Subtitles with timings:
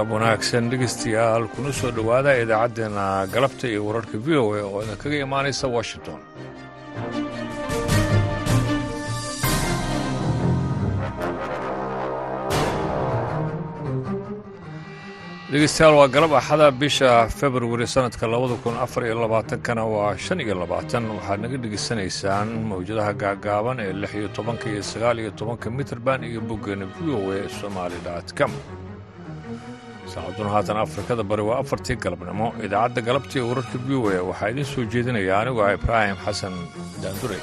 [0.00, 3.04] galab wanaagsan dhegeystayaal kuna soo dhowaada idaacaddeenna
[3.34, 6.20] galabta iyo wararka v o a oo idinkaga imaanaysa washington.
[15.50, 20.54] Dhegeystayaal waa galab axada bisha februari sannadka labada kun afar iyo labaatankana waa shan iyo
[20.62, 21.02] labaatan.
[21.16, 26.40] Waxaad naga dhegeysanaysaan mawjadaha gaagaaban ee lix iyo tobanka iyo sagaal iyo tobanka mitrband iyo
[26.48, 27.98] boggeena v o a somali
[28.38, 28.52] com
[30.14, 32.46] saacaduna haatan afrikada bari waa afartii galabnimo?
[32.66, 36.54] Idaacadda galabtii wararka v o a waxaa idiin soo jeedinaya anigu ah ibraahim xasan
[37.02, 37.38] daandure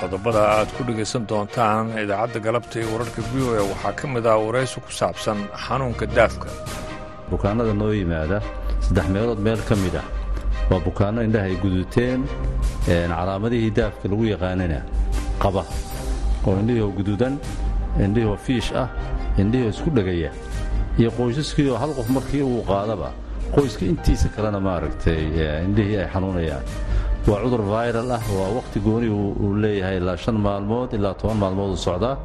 [0.00, 4.36] qodobada aad ku dhegaysan doontaan idaacadda galabta wararka v o a waxaa ka mid ah
[4.46, 6.48] waraysi ku saabsan xanuunka daafka.
[7.30, 8.38] Bukaannada noo yimaada
[8.86, 10.06] saddex meelood meel ka mid ah
[10.70, 12.20] waa bukaanno indhaha ay guduteen
[12.86, 14.80] calaamadihii daafka lagu yaqaanana
[15.42, 15.62] qaba.
[16.46, 17.34] Oo indhihoo guduudan
[18.04, 18.88] indhihoo fiish ah
[19.42, 20.30] indhihoo isku dhegaya
[20.98, 23.08] iyo qoysaskii oo hal qof markii uu qaadaba
[23.54, 25.20] qoyska intiisa kalena maaragtay
[25.66, 26.64] indhihii ay xanuunayaan.
[27.28, 31.70] Waa cudur viral ah waa wakhti gooni uu leeyahay ilaa shan maalmood ilaa toban maalmood
[31.74, 32.16] u socdaa.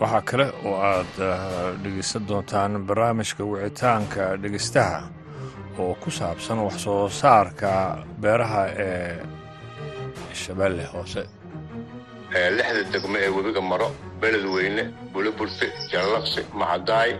[0.00, 1.12] Waxaa kale oo aad
[1.82, 4.98] dhegaysan doontaan barnaamijka wicitaanka dhegaystaha
[5.78, 7.70] oo ku saabsan wax soo saarka
[8.20, 9.22] beeraha ee
[10.42, 11.22] shabeelle hoose.
[12.56, 13.88] Lixda degmo ee webiga maro
[14.20, 17.10] beledweyne buliburte jallaqsi macadaay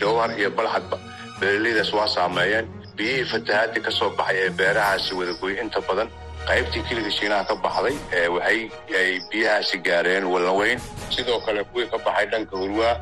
[0.00, 0.96] jawhar iyo balxadba.
[1.40, 2.66] Beeraleydaas waa saameeyeen.
[2.96, 6.08] Biyihii fatahaadii ka soo baxay ee beerahaasi wadagoy inta badan
[6.48, 7.96] qaybtii keliga shiinaha ka baxday
[8.36, 8.60] waxay
[9.00, 10.78] ay biyahaasi gaareen walnaweyn
[11.14, 12.94] sidoo kale kuwii ka baxay dhanka hurwaa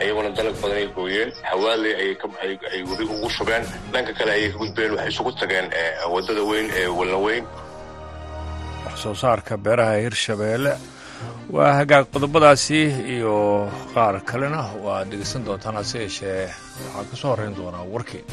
[0.00, 1.30] ayaguna dalag badan ay gooyeen.
[1.50, 1.94] Hawaaley
[2.72, 5.66] ay webi ugu shubeen dhanka kale ayay ka gudbeen waxay isugu tageen
[6.14, 7.44] waddada weyn ee walnaweyn
[8.86, 10.72] wax soo saarka beeraha hirshabeelle
[11.56, 12.80] waa hagaag qodobadaasi
[13.14, 13.34] iyo
[13.94, 16.46] qaar kalena waa dhegaysan doontaan hase yeeshee.
[16.94, 18.24] Waxaa ka soo horrayn doonaa warkii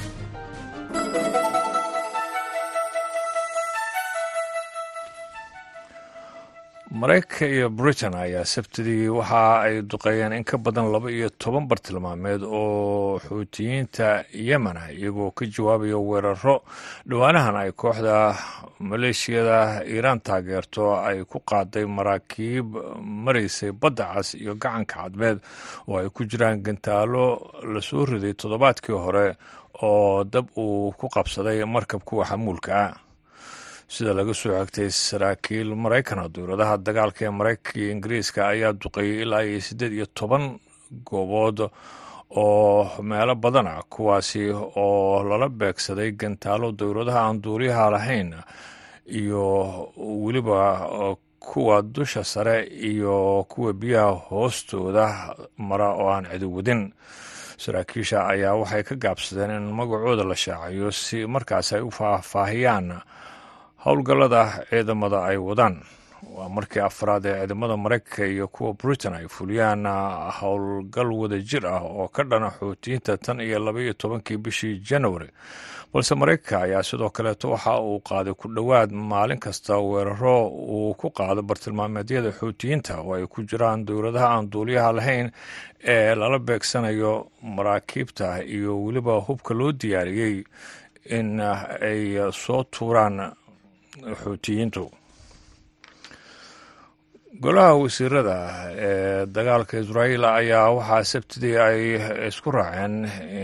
[6.99, 12.41] maraykanka iyo britain ayaa sabtidii waxa ay duqeeyeen in ka badan laba iyo toban bartilmaameed
[12.43, 16.55] oo xuutiyiinta yemen ah iyagoo ka jawaabaya weeraro
[17.09, 18.15] dhowaanahan ay kooxda
[18.79, 22.67] maleeshiyada iiraan taageerto ay ku qaaday maraakiib
[23.03, 25.37] maraysay badda cas iyo gacanka cadmeed
[25.87, 27.25] oo ay ku jiraan gantaalo
[27.73, 29.35] la soo riday toddobaadkii hore
[29.83, 32.71] oo dab uu ku qabsaday markab kuwa xamuulka.
[32.87, 32.93] ah
[33.95, 39.43] sida laga soo xigtay saraakiil maraykana dowladaha dagaalka ee maraykanka iyo ingiriiska ayaa duqeeyey ilaa
[39.49, 40.43] iyo siddeed iyo toban
[41.09, 41.59] goobood
[42.43, 44.41] oo meelo badan ah kuwaasi
[44.83, 48.29] oo lala beegsaday gantaalo dowladaha aan duuliyaha lahayn
[49.19, 49.43] iyo
[50.23, 50.59] weliba
[51.39, 52.57] kuwa dusha sare
[52.91, 55.05] iyo kuwa biyaha hoostooda
[55.57, 56.81] mara oo aan cidi wadin.
[57.57, 62.87] Saraakiisha ayaa waxay ka gaabsadeen in magacooda la shaacayo si markaas ay u faahfaahiyaan
[63.85, 65.81] howlgallada ciidamada ay wadaan.
[66.35, 69.85] Waa markii afraad ee ciidamada maraykanka iyo kuwa britain ay fuliyaan
[70.41, 75.29] howlgal wada jir ah oo ka dhana xuutiyiinta tan iyo labaiyo tobankii bishii january.
[75.93, 81.09] Balse maraykanka ayaa sidoo kaleeto waxa uu qaaday ku dhowaad maalin kasta weeraro uu ku
[81.09, 85.31] qaado bartilmaameedyada xuutiyiinta oo ay ku jiraan dowladaha aan duuliyaha lahayn
[85.83, 90.43] ee lala beegsanayo maraakiibta iyo weliba hubka loo diyaariyey
[91.05, 93.31] in ay soo tuuraan
[94.23, 94.83] xuutiyiintu
[97.43, 98.37] golaha wasiirada
[98.87, 101.81] ee dagaalka israa'iil ayaa waxaa sabtidii ay
[102.29, 102.95] isku raaceen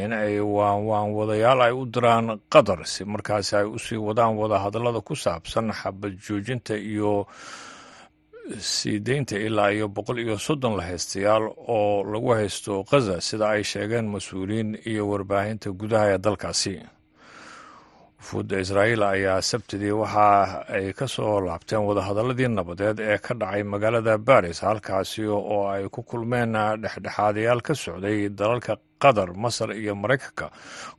[0.03, 5.01] in ay waanwaan wadayaal ay u diraan qatar si markaasi ay u sii wadaan wadahadallada
[5.01, 7.27] ku saabsan xabad joojinta iyo
[8.59, 11.43] sii deynta ilaa iyo boqol iyo soddon la haystayaal
[11.75, 16.73] oo lagu haysto khaza sida ay sheegeen mas'uuliyiin iyo warbaahinta gudaha ee dalkaasi
[18.21, 24.17] wufuudda israa'iil ayaa sabtidii waxa ay ka soo laabteen wadahadalladii nabadeed ee ka dhacay magaalada
[24.17, 30.47] baris halkaasi oo ay ku kulmeen dhexdhexaadayaal ka socday dalalka qatar masar iyo maraykanka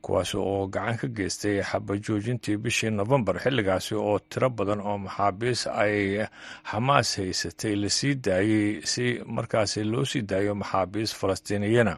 [0.03, 6.27] kuwaasi oo gacan ka geystay xabajoojintii bishii nofembar xilligaasi oo tiro badan oo maxaabiis ay
[6.69, 9.05] xamaas haysatay la sii daayey si
[9.35, 11.95] markaasi loo sii daayo maxaabiis falastiiniyana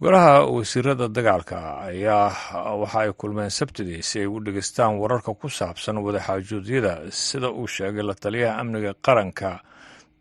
[0.00, 1.58] golaha wasiirada dagaalka
[1.90, 7.66] ayaa waxa ay kulmeen sabtidii si ay u dhegeystaan wararka ku saabsan wadaxaajoodyada sida uu
[7.66, 9.60] sheegay la taliyaha amniga qaranka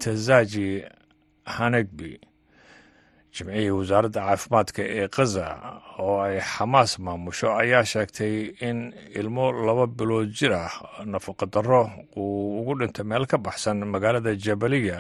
[0.04, 0.84] tazaji
[1.46, 2.20] hanegbi
[3.36, 5.46] jimcihii wasaaradda caafimaadka ee khaza
[6.04, 8.34] oo ay xamaas maamusho ayaa sheegtay
[8.68, 10.72] in ilmo laba bilood jir ah
[11.06, 11.82] nafaqadarro
[12.20, 14.98] uu ugu dhintay meel ka baxsan magaalada jabaliya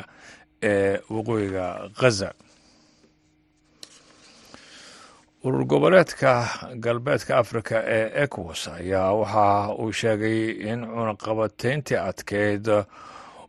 [0.64, 1.66] ee waqooyiga
[2.00, 2.30] khaza
[5.44, 6.32] urur goboleedka
[6.86, 10.40] galbeedka afrika ee ecowas ayaa waxa uu sheegay
[10.72, 12.68] in cunaqabateyntii adkeyd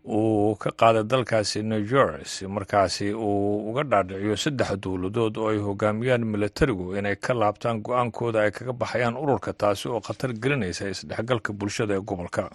[0.07, 6.25] uu ka qaaday dalkaasi niger si markaasi uu uga dhaadhiciyo saddex dowladood oo ay hogaamiyaan
[6.33, 11.95] militarigu inay ka laabtaan go'aankooda ay kaga baxayaan ururka taasi oo khatar gelinaysa isdhexgalka bulshada
[11.95, 12.51] ee gobolka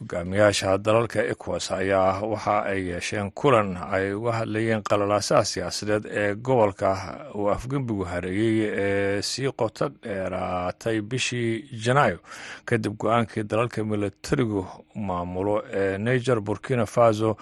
[0.00, 6.90] hogaamiyaasha dalalka ecowas ayaa waxa ay yeesheen kulan ay uga hadlayeen qalalaasaha siyaasadeed ee gobolka
[7.34, 12.18] uu afgembigu hareeyey ee sii qoto dheeraatay bishii janaayo.
[12.64, 17.36] Kadib go'aankii dalalka militarigu maamulo ee niger burkina faso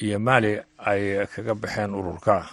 [0.00, 2.44] iyo mali ay kaga baxeen ururka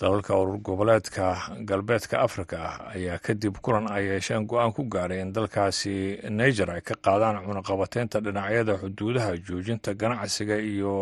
[0.00, 1.26] dalalka urur goboleedka
[1.68, 2.58] galbeedka afrika
[2.94, 8.20] ayaa kadib kulan ay yeesheen go'aan ku gaaray in dalkaasi niger ay ka qaadaan cunaqabateynta
[8.20, 10.92] dhinacyada xuduudaha joojinta ganacsiga iyo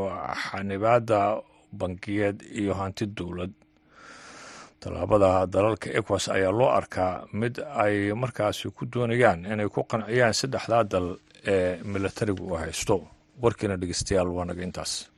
[0.46, 1.20] xanibaadda
[1.72, 3.50] bangiyeed iyo hanti dowlad.
[4.80, 10.84] Tallaabada dalalka ecowas ayaa loo arkaa mid ay markaasi ku doonayaan inay ku qanciyaan saddexdaa
[10.92, 11.08] dal
[11.46, 12.96] ee militarigu u haysto.
[13.42, 15.10] Warkiina dhegeystayaal waa naga intaas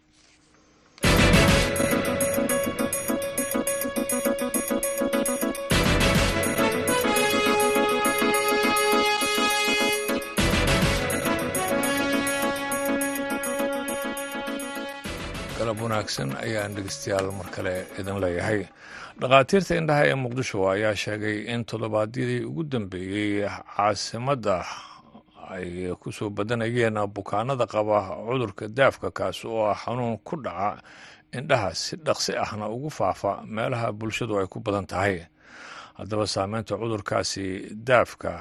[15.66, 18.60] galab wanaagsan ayaan dhegeystayaal mar kale idin leeyahay.
[19.20, 24.62] Dhakhaatiirta indhaha ee muqdisho ayaa sheegay in toddobaadyadii ugu dambeeyey caasimadda
[25.50, 30.78] ay ku soo badanayeen bukaanada qaba cudurka daafka kaas oo ah xanuun ku dhaca
[31.34, 35.26] indhaha si dhaqsi ahna ugu faafa meelaha bulshadu ay ku badan tahay.
[35.98, 38.38] Haddaba saameynta cudurkaasi daafka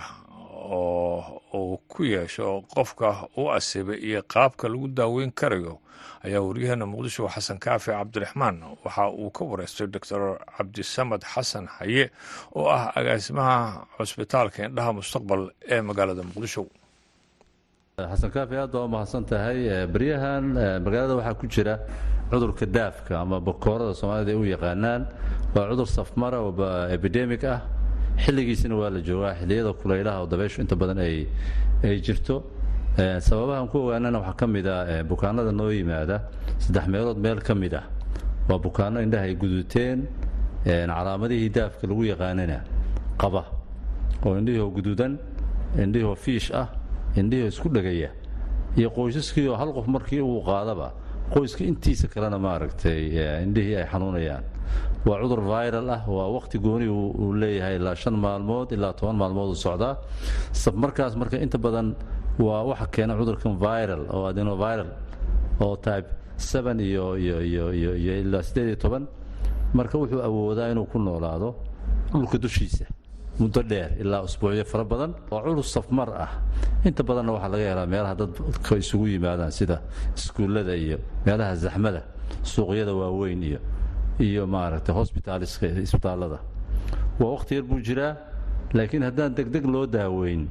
[0.53, 5.81] oo uu ku yeesho qofka u asiibay iyo qaabka lagu daaweyn karayo
[6.25, 8.55] ayaa waryaheena muqdisho xasan kaafi cabdiraxmaan.
[8.85, 10.21] Waxa uu ka wareystay doctor
[10.57, 12.09] cabdisamad xasan haye
[12.55, 15.41] oo ah agaasimaha cusbitaalka indhaha mustaqbal
[15.73, 16.65] ee magaalada muqdisho.
[17.97, 19.59] Xasan kaafi aad u mahadsan tahay
[19.93, 20.45] beryahan
[20.85, 21.75] magaalada waxaa ku jira
[22.29, 25.01] cudurka daafka ama bakoorada soomaalida ay u yaqaanaan.
[25.55, 26.51] Waa cudur safmara oo
[26.97, 27.61] epidemic ah.
[28.23, 32.35] Xilligiisina waa la joogaa xilliyada kulaylaha oo dabeyshu inta badan ay jirto
[32.95, 36.21] sababahan ku ogaanana waxaa ka mid ah bukaanada noo yimaada
[36.59, 37.83] saddex meelood meel ka mid ah.
[38.47, 40.07] Waa bukaano indhaha ay guduteen
[40.63, 42.61] calaamadihii daafka lagu yaqaanana
[43.17, 43.43] qaba
[44.25, 45.17] oo indhihoo guduudan
[45.83, 46.67] indhihoo fiish ah
[47.17, 48.09] indhihoo isku dhegaya
[48.77, 50.93] iyo qoysaskii oo hal qof markii uu qaadaba
[51.33, 54.43] qoyska intiisa kalena maaragtay indhihii ay xanuunayaan.
[55.05, 59.49] Waa cudur viral ah waa waqti gooni uu leeyahay ilaa shan maalmood ilaa toban maalmood
[59.53, 59.97] u socdaa.
[60.73, 61.95] Markaas marka inta badan
[62.39, 64.89] waa waxa keena cudurkan viral oo adenoviral
[65.61, 69.03] oo type seven iyo iyo iyo iyo iyo ilaa siddeed iyo toban.
[69.73, 71.55] Marka wuxuu awoodaa inuu ku noolaado
[72.11, 72.85] dhulka dushiisa
[73.39, 76.31] muddo dheer ilaa usbuucyo fara badan waa cudur safmar ah.
[76.85, 79.81] Inta badanna waxaa laga helaa meelaha dadka isugu yimaadaan sida
[80.15, 82.01] iskuullada iyo meelaha zaxmada
[82.43, 83.59] suuqyada waaweyn iyo
[84.19, 86.39] iyo maaragtay hosbitaalska isbitaallada
[87.19, 88.13] waa waqti yar buu jiraa
[88.73, 90.47] laakiin haddaan degdeg loo daaweyn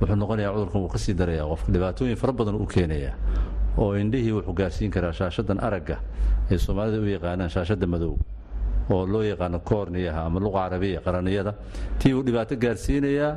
[0.00, 1.68] wuxuu noqonayaa cudurkan wuu ka sii darayaa qofka.
[1.72, 3.14] Dhibaatooyin fara badan u keenayaa
[3.78, 5.96] oo indhihii wuxuu gaarsiin karaa shaashadan aragga
[6.50, 8.14] ay soomaalida u yaqaanaan shaashadda madow
[8.90, 11.52] oo loo yaqaano koorniyaha ama luqa carabiya qaraniyada.
[11.98, 13.32] Tii buu dhibaato gaarsiinayaa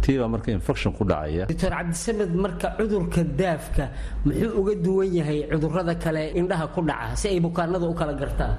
[0.00, 1.44] tii baa marka infection ku dhacaya.
[1.50, 3.84] Doctor cabdisamed marka cudurka daafka
[4.24, 8.54] muxuu uga duwan yahay cudurrada kale indhaha ku dhaca si ay bukaanada u kala gartaan?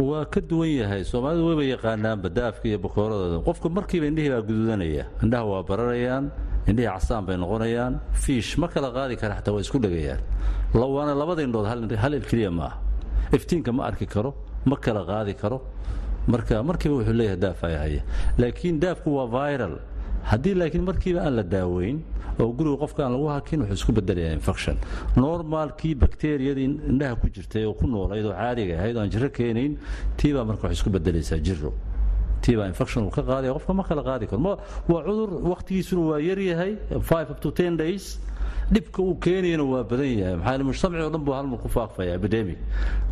[0.00, 1.04] Waa ka duwan yahay.
[1.04, 6.24] Soomaalidu wayba yaqaanaanba daafka iyo bakooradooda qofka markiiba indhihii baa guduudanaya indhaha waa bararayaan
[6.70, 8.00] indhihii casaan bay noqonayaan.
[8.12, 10.20] Fiish ma kala qaadi kara xataa waa isku dhegayaan.
[10.74, 11.66] Waana labada indhood
[12.02, 12.74] hal il keliya ma ah
[13.36, 14.34] iftiinka ma arki karo
[14.66, 15.58] ma kala qaadi karo.
[16.26, 18.02] Marka markiiba wuxuu leeyahay daafaya haya.
[18.38, 19.76] Laakiin daafku waa viral.
[20.30, 21.98] Haddii laakiin markiiba aan la daaweyn
[22.40, 24.76] oo guriga qofka aan lagu hakin wuxuu isku bedelayaa infection.
[25.16, 29.76] Normalkii bakteriyadii indhaha ku jirtay oo ku noolayd oo caadiga ahayd oo aan jiro keenayn
[30.16, 31.70] tiibaa marka waxay isku bedelaysaa jiro
[32.44, 34.40] tiibaa infection uu ka qaadaya qofka ma kala qaadi karo
[34.92, 36.72] waa cudur waqtigiisuna waa yar yahay
[37.10, 38.06] five up to ten days.
[38.74, 40.36] Dhibka uu keenayana waa badan yahay.
[40.40, 42.56] Maxaa mujtamaci o dhan buu halmar ku faafaya epidemic.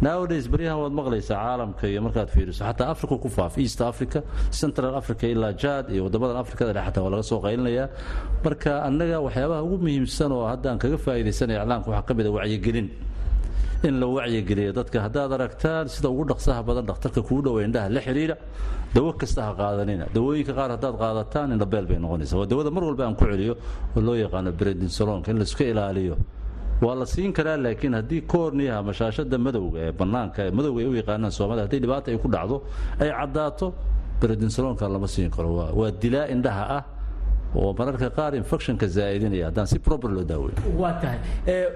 [0.07, 2.65] Nowadays baryahan waad maqlaysaa caalamka iyo markaad fiiriso.
[2.65, 4.23] Xataa africa ku faaf east africa
[4.61, 7.87] central africa ilaa jad iyo waddamadan afrikada dhex xataa waa laga soo qaylinayaa.
[8.45, 12.33] Marka annaga waxyaabaha ugu muhiimsan oo hadda aan kaga faa'iidaysanaya iclaanka waxaa ka mid a
[12.39, 12.89] wacyigelin
[13.89, 14.99] in la wacyigeliyo dadka.
[15.07, 18.37] Haddaad aragtaan sida ugu dhaqsaha badan dhakhtarka kuu dhowa indhaha la xidhiidha
[18.95, 20.05] dawo kasta ha qaadanina.
[20.15, 23.55] Dawooyinka qaar haddaad qaadataan indhabeel bay noqonaysa waa dawada mar walba aan ku celiyo
[23.97, 26.17] oo loo yaqaano bredinsolonka in laiska ilaaliyo.
[26.83, 30.95] Waa la siin karaa laakiin haddii koorniyaha ama shaashada madowga ee bannaanka madowga ay u
[31.01, 32.57] yaqaanaan soomaalida haddii dhibaata ay ku dhacdo
[33.03, 33.67] ay caddaato
[34.21, 35.49] bredinsolonka lama siin karo.
[35.81, 36.83] Waa dilaa indhaha ah
[37.55, 40.57] oo mararka qaar infectionka zaa'idinaya haddaan si proper loo daaweyn.
[40.83, 41.19] Waa tahay.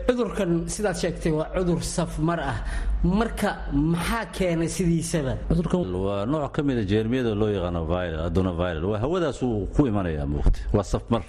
[0.07, 2.59] Cudurkan sidaad sheegtay waa cudur safmar ah.
[3.05, 5.35] Marka maxaa keenay sidiisaba?
[5.51, 10.61] Cudurkan waa nooc ka mida jeermiyada loo yaqaano viral adonoviral waa hawadaasuu ku imanayaa muugta
[10.77, 11.23] waa safmar.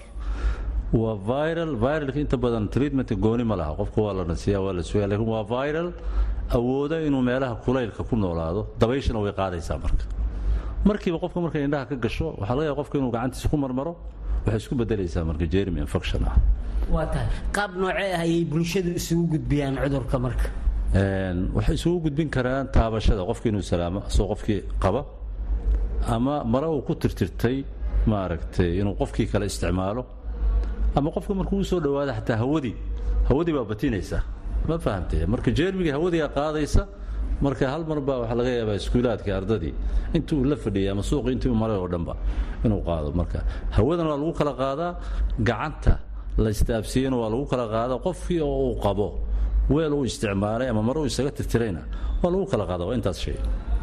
[0.94, 3.76] Waa viral viralka inta badan treatmentka gooni ma laha.
[3.82, 5.90] Qofka waa la nasiyaa waa la sugaa laakiin waa viral.
[6.58, 10.06] Awooda inuu meelaha kulaylka ku noolaado dabayshana way qaadaysaa marka.
[10.88, 13.94] Markiiba qofka markay indhaha ka gasho waxaa laga yaaba qofka inuu gacantiisa ku marmaro
[14.48, 16.36] waxay isku bedelaysaa marka jermy infection ah.
[16.96, 17.28] Waa tahay.
[17.56, 20.48] Qaab noocee ah ayay bulshadu isugu gudbiyaan cudurka marka?
[21.58, 25.02] Waxay isugu gudbin karaan taabashada qofka inuu salaamo asoo qofkii qaba
[26.16, 27.58] ama mare uu ku tirtirtay
[28.12, 30.04] maaragtay inuu qofkii kale isticmaalo
[30.98, 32.76] ama qofka markuu u soo dhawaado xataa hawadii
[33.30, 34.20] hawadii baa batinaysa.
[34.68, 35.26] Ma fahamtee?
[35.34, 36.82] Marka jermiga hawadigaa qaadaysa
[37.46, 39.74] marka hal mar baa waxaa laga yaabaa iskuulaadka ardadii.
[40.18, 42.14] Intuu la fadhiyay ama suuqi intuu maray oo dhanba
[42.66, 43.40] inuu qaado marka.
[43.76, 44.92] Hawadan waa lagu kala qaadaa
[45.50, 45.94] gacanta
[46.44, 49.08] la istaabsiiyena waa lagu kala qaadaa qofkii oo uu qabo
[49.74, 51.82] weel uu isticmaalay ama mar uu isaga tirtirayna
[52.22, 53.38] waa lagu kala qaada waa intaas shay.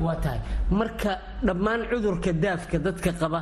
[0.04, 0.40] Waa tahay.
[0.80, 1.12] Marka
[1.46, 3.40] dhammaan cudurka daafka dadka qaba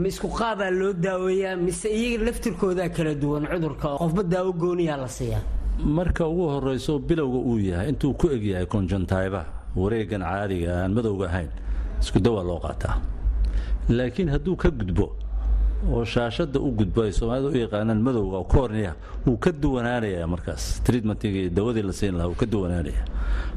[0.00, 5.08] ma isku qaabaa loo daaweeyaa mise iyaga laftirkoodaa kala duwan cudurka qofba daawo gooniyaa la
[5.18, 5.42] siiyaa
[5.78, 9.44] marka ugu horayso bilowga uu yahay intuu ku eg yahay conjontayba
[9.76, 11.50] wareegan caadiga aan madowga ahayn
[12.00, 13.00] isku dawaa loo qaataa.
[13.88, 15.16] Laakiin hadduu ka gudbo
[15.90, 18.94] oo shaashada u gudbo ay soomaalida u yaqaanaan madowga oo koorniya
[19.26, 20.80] wuu ka duwanaanaya markaas.
[20.84, 23.04] Treatmentigii dawadii la siin lahaa wuu ka duwanaanaya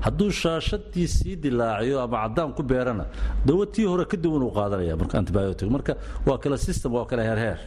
[0.01, 3.05] hadduu shaashadii sii dilaaciyo ama caddaan ku beerana
[3.45, 5.69] dawo tii hore ka duwan uu qaadanaya marka antibiotic.
[5.69, 5.95] Marka
[6.25, 7.59] waa kala system waa kala heerheer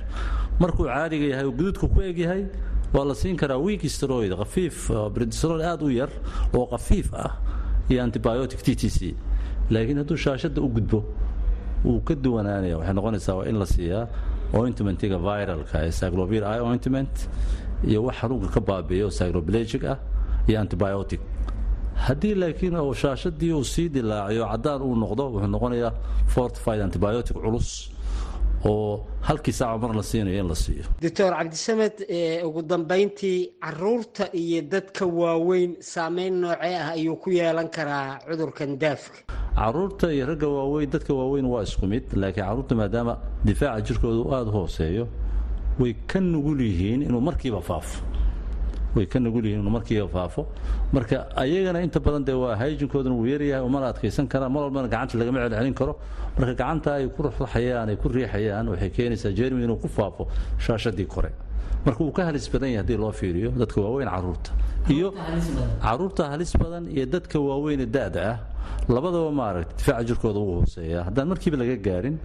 [0.59, 2.45] markuu caadiga yahay oo guduudku ku eg yahay
[2.95, 6.11] waa la siin karaa weak steroid khafiif prednisolone aad u yar
[6.55, 7.33] oo khafiif ah
[7.91, 9.15] iyo antibiotic t t c.
[9.71, 11.05] Laakiin hadduu shaashada u gudbo
[11.85, 14.07] wuu ka duwanaanaya waxay noqonaysaa waa in la siiyaa
[14.53, 17.15] ointmentiga viralka ee cyclovir i ointment
[17.87, 19.99] iyo wax xanuunka ka baabiiya oo cycloplegic ah
[20.49, 21.21] iyo antibiotic.
[21.95, 25.93] Haddii laakiin shaashadii uu sii dilaaciyo caddaan uu noqdo wuxuu noqonayaa
[26.27, 27.91] fortified antibiotic culus
[28.65, 30.85] oo halkii saaca mar la siinayo in la siiyo.
[31.03, 31.97] Doctor cabdisamed
[32.47, 39.19] ugu dambayntii carruurta iyo dadka waaweyn saameyn noocee ah ayuu ku yeelan karaa cudurkan daafka
[39.57, 43.15] carruurta iyo ragga waaweyn dadka waaweyn waa isku mid laakiin carruurta maadaama
[43.45, 45.09] difaaca jirkooda uu aada hooseeyo
[45.81, 48.03] way ka nugul yihiin inuu markiiba faafo
[48.97, 50.47] way ka nugul yihiin inuu markiiba faafo.
[50.93, 55.19] Marka ayagana inta badan dee waa hayjinkoodana wuu yaryahay umana adkaysan karaan mar walbana gacanta
[55.21, 55.93] lagama celcelin karo.
[56.39, 60.29] Marka gacanta ay ku ruxruxayaan ay ku riixayaan waxay keenaysaa jermi inuu ku faafo
[60.59, 61.31] shaashadii kore.
[61.87, 64.51] Marka wuu ka halis badan yahay haddii loo fiiriyo dadka waaweyn carruurta.
[64.89, 65.09] Iyo
[65.83, 66.85] carruurta halis badan.
[66.97, 68.39] iyo dadka waaweyn da'da ah
[68.89, 71.05] labadaba maaragta difaaca jirkooda wuu hooseeyaa.
[71.09, 72.17] Haddaan markiiba laga gaarin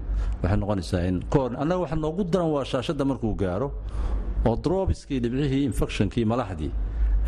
[0.43, 3.67] waxay noqonaysaa in koor annaga waxa noogu daran waa shaashadda markuu gaaro
[4.47, 6.71] oo drobiskii dhibcihii infectionkii malaxdii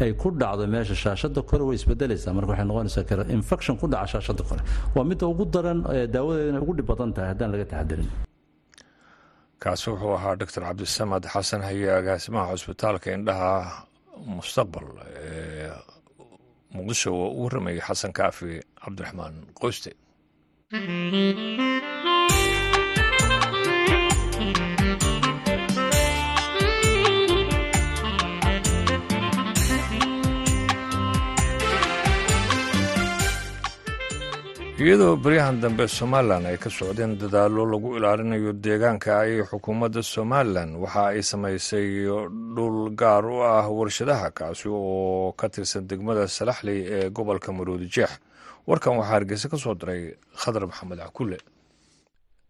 [0.03, 2.33] ay ku dhacdo meesha shaashada kore way isbedelaysaa.
[2.37, 4.61] Marka waxay noqonaysaa infection ku dhaca shaashada kore.
[4.95, 5.79] Waa midda ugu daran
[6.13, 8.09] daawadeedana ugu dhib badan tahay haddaan laga taxadirin
[9.63, 13.51] kaasi wuxuu ahaa doctor cabdisamad xasan haye agaasimaha cusbitaalka indhaha
[14.37, 14.85] mustaqbal
[15.17, 15.71] ee
[16.75, 18.51] muqdisho oo u warramayay xasan kaafi
[18.83, 19.91] cabdiraxmaan qoyste
[34.79, 41.03] iyadoo baryahan dambe somalilan ay ka socdeen dadaallo lagu ilaalinayo deegaanka ayay xukuumadda somalilan waxa
[41.13, 41.87] ay samaysay
[42.55, 48.11] dhul gaar u ah warshadaha kaasi oo ka tirsan degmada salaxley ee gobolka maroodi jeex.
[48.67, 51.37] Warkan waxaa hargeysa ka soo diray khadar maxamed cakulle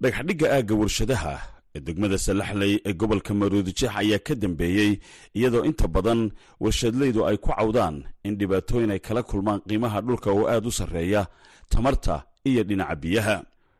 [0.01, 1.33] dhagxadhigga aagga warshadaha
[1.75, 4.99] ee degmada salaxley ee gobolka maroodi jeex ayaa ka dambeeyey
[5.37, 6.21] iyadoo inta badan
[6.59, 11.23] warshadleydu ay ku cawdaan in dhibaatooyin ay kala kulmaan qiimaha dhulka oo aad u sarreeya
[11.69, 13.37] tamarta iyo dhinaca biyaha.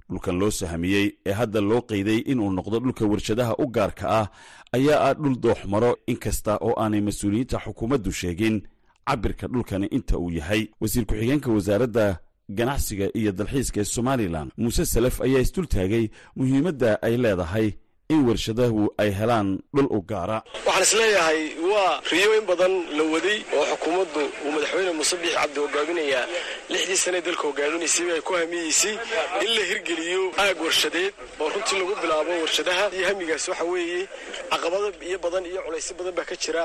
[0.09, 4.27] Dhulkan loo sahamiyey ee hadda loo qeyday inuu noqdo dhulka warshadaha u gaarka ah
[4.77, 8.61] ayaa ah dhul dooxmaro inkasta oo aanay mas'uuliyiinta xukuumaddu sheegin.
[9.07, 15.21] Cabirka dhulkani inta uu yahay wasiir ku-xigeenka wasaaradda ganacsiga iyo dalxiiska ee somalilan muuse salef
[15.21, 17.67] ayaa isdultaagay muhiimadda ay leedahay
[18.13, 20.37] in warshadahu ay helaan dhul u gaara.
[20.65, 25.59] Waxaan is leeyahay waa riyo badan la waday oo xukuumaddu uu madaxweyne muuse biix cabdi
[25.63, 26.25] hogaaminayaa
[26.71, 28.95] lixdii sane dalka hogaaminaysay ay ku hamiyeysay
[29.43, 32.83] in la hirgeliyo aag warshadeed oo runtii lagu bilaabo warshadaha.
[32.97, 34.01] Iyo hamigaas waxa weeye
[34.51, 36.63] caqabado iyo badan iyo culaysyo badan baa ka jira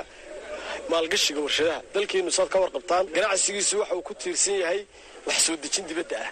[0.91, 4.81] maalgashiga warshadaha dalkeennu saad ka warqabtaan ganacsigiisu waxa uu ku tiirsan yahay
[5.27, 6.31] wax soo dejin dibadda ah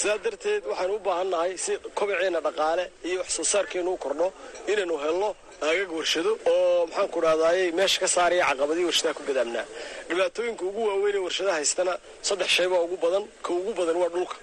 [0.00, 4.26] sidaa darteed waxaanu u baahannahay si kobaceenna dhaqaale iyo wax soo saarkeennu u kordho
[4.72, 5.28] inaynu helno
[5.68, 9.64] aagag warshado oo maxaanku dhahdaayey meesha ka saaraya caqabadii warshadaha ku gadaamnaa.
[10.08, 11.92] Dhibaatooyinka ugu waaweyn ee warshadaha haystana
[12.28, 14.36] saddex shaybaa ugu badan ka ugu badan waa dhulka.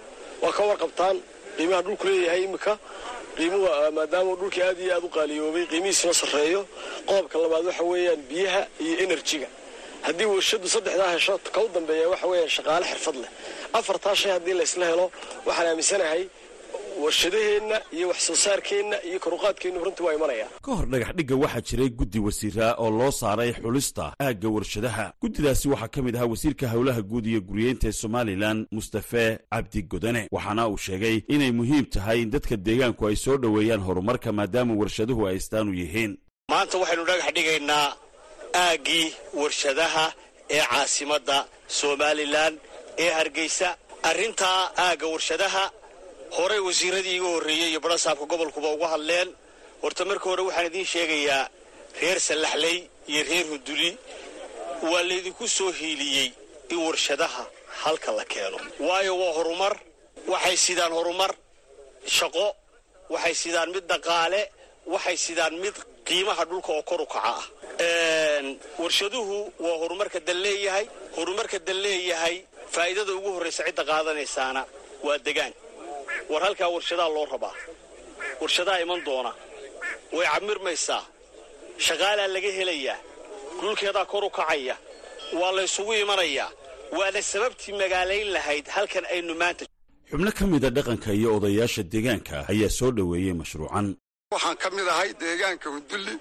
[0.43, 1.17] Waa ka warqabtaan
[1.57, 2.73] qiimaha dhulku leeyahay iminka
[3.37, 6.61] qiimuhu maadaama dhulkii aad iyo aad u qaaliyoobay qiimihiisuna sarreeyo.
[7.07, 9.47] Qodobka labaad waxa weeyaan biyaha iyo enerjiga
[10.07, 13.31] haddii warshadu saddexdaa hesho ka u dambeeya waxa weeyaan shaqaale xirfad leh
[13.73, 15.11] afartaa shay haddii laysla helo
[15.45, 16.27] waxaan aaminsanahay
[17.03, 20.47] warshadaheenna iyo wax soo saarkeenna iyo karuqaadkeennu runtii waa imanaya.
[20.61, 25.13] Ka hor dhagaxdhigga waxaa jiray guddi wasiiraa oo loo saaray xulista aagga warshadaha.
[25.21, 30.27] Guddidaasi waxaa ka mid ahaa wasiirka howlaha guud iyo guriyeynta ee somalilan mustafe cabdi godane
[30.31, 35.27] waxaana uu sheegay inay muhiim tahay in dadka deegaanku ay soo dhoweeyaan horumarka maadaama warshaduhu
[35.27, 36.17] ay istaanu yihiin.
[36.51, 37.95] Maanta waxaynu dhagax dhigaynaa
[38.55, 40.13] aaggii warshadaha
[40.49, 42.57] ee caasimadda somalilan
[43.03, 43.69] ee hargeysa
[44.09, 45.63] arrintaa aagga warshadaha
[46.37, 49.29] horey wasiiradii iga horreeyey iyo barasaabka gobolkuba uga hadleen.
[49.83, 51.43] Horta marka hore waxaan idiin sheegayaa
[52.01, 52.77] reer sallaxley
[53.11, 53.89] iyo reer hunduli
[54.91, 56.27] waa laydinku soo hiiliyey
[56.73, 57.43] in warshadaha
[57.83, 58.57] halka la keeno.
[58.87, 59.73] Waayo waa horumar
[60.31, 61.31] waxay sidaan horumar
[62.17, 62.45] shaqo
[63.13, 64.41] waxay sidaan mid dhaqaale
[64.93, 65.75] waxay sidaan mid
[66.07, 67.43] qiimaha dhulka oo kor u kaca ah.
[68.81, 70.85] Warshaduhu waa horumarka dal leeyahay
[71.17, 72.35] horumarka dal leeyahay
[72.75, 74.61] faa'iidada ugu horraysa cidda qaadanaysaana
[75.05, 75.53] waa degaan.
[76.31, 77.55] War halkaa warshadaa loo rabaa.
[78.41, 79.31] Warshadaa iman doona.
[80.15, 81.03] Way camirmaysaa.
[81.87, 82.97] Shaqaalaa laga helayaa.
[83.61, 84.75] Dhulkeedaa kor u kacaya.
[85.39, 86.49] Waa laysugu imanayaa
[86.97, 89.63] waana sababtii magaalayn lahayd halkan aynu maanta.
[90.11, 93.87] Xubno ka mida dhaqanka iyo odayaasha deegaanka ayaa soo dhoweeyey mashruucan.
[94.35, 96.15] Waxaan ka mid ahay deegaanka hundulli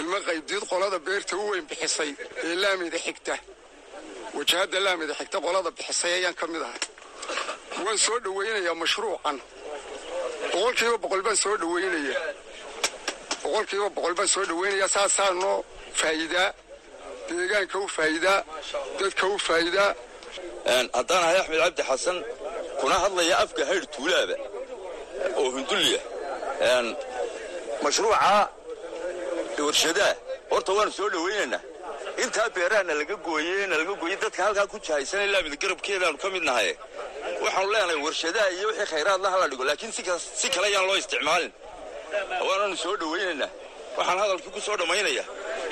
[0.00, 2.10] ilmo qaybdiid qolada beerta u weyn bixisay
[2.46, 3.34] ee laamida xigta
[4.36, 6.80] wajahadda laamida xigta qolada bixisay ayaan ka mid ahay.
[7.84, 9.36] Waan soo dhowaynayaa mashruucan.
[10.52, 12.16] Boqolkiiba boqol baan soo dhowaynaya
[13.42, 15.56] boqolkiiba boqol baan soo dhowaynayaa saasaa noo
[16.00, 16.48] faa'iidaa.
[17.28, 18.38] Deegaanka u faa'iidaa
[19.00, 19.90] dadka u faa'iidaa.
[20.98, 22.18] Haddaan ahay axmed cabdi xasan
[22.80, 24.36] kuna hadlaya afka haydh tuulaaba
[25.40, 26.00] oo hundulliya
[27.82, 28.48] mashruuca
[29.66, 30.12] warshadaha.
[30.50, 31.60] Horta waanu soo dhowaynaynaa
[32.22, 36.70] intaa beerahana laga gooye nalaga gooye dadka halkaa ku jahaysanay laamida garabkeedaanu ka mid nahay.
[37.44, 39.92] Waxaanu leenahay warshadaha iyo wixii khayraad la hala dhigo laakiin
[40.40, 41.52] si kale ayaan loo isticmaalin.
[42.48, 43.50] Waananu soo dhowaynaynaa
[43.98, 45.24] waxaan hadalkii ku soo dhammaynaya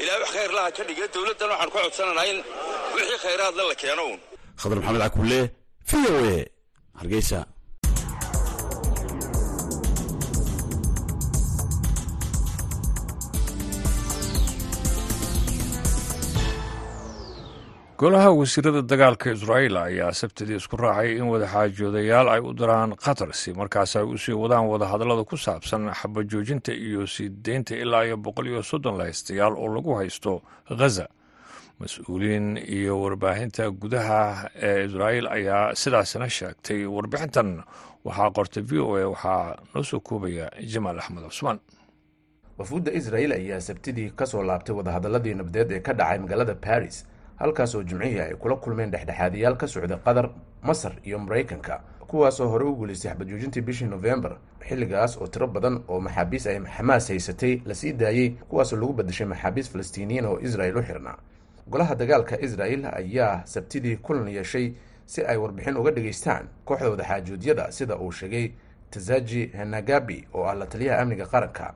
[0.02, 2.38] ilaa wax khayr laha ka dhige dowladdan waxaan ka codsanaynaa in
[2.96, 4.20] wixii khayraadle la keeno uun.
[4.60, 5.40] Khadar maxamed cakulle
[5.88, 6.38] v o e
[7.00, 7.38] hargeysa
[18.00, 23.52] golaha wasiirada dagaalka israa'iil ayaa sabtidii isku raacay in wadaxaajoodayaal ay u diraan qatar si
[23.60, 28.46] markaas ay u sii wadaan wadahadallada ku saabsan xabajoojinta iyo sii deynta ilaa iyo boqol
[28.52, 31.06] iyo soddon lahaystayaal oo lagu haysto ghaza
[31.80, 37.62] mas'uuliyiin iyo warbaahinta gudaha ee israa'iil ayaa sidaasina sheegtay warbixintan.
[38.06, 41.58] Waxaa qortay v o a waxaa noo soo koobaya jamaal axmed cusmaan.
[42.58, 47.04] Wafuudda israa'iil ayaa sabtidii ka soo laabtay wadahadaladii nabdeed ee ka dhacay magaalada baris
[47.36, 50.30] halkaas oo jimcihii ay kula kulmeen dhexdhexaadiyaal ka socda qatar
[50.62, 51.80] masar iyo maraykanka.
[52.06, 54.36] Kuwaasoo horey u guulaystay xabadjoojintii bishii nofembar
[54.68, 59.26] xilligaas oo tiro badan oo maxaabiis ay xamaas haysatay la sii daayey kuwaasoo lagu badashay
[59.26, 61.16] maxaabiis falastiiniyiin oo israel u xirnaa.
[61.70, 64.72] Golaha dagaalka israel ayaa sabtidii kulan yeeshay
[65.06, 68.50] si ay warbixin uga dhageystaan kooxda wadaxaajoodyada sida uu sheegay
[68.90, 71.74] tazaji hanagabi oo ah la taliyaha amniga qaranka.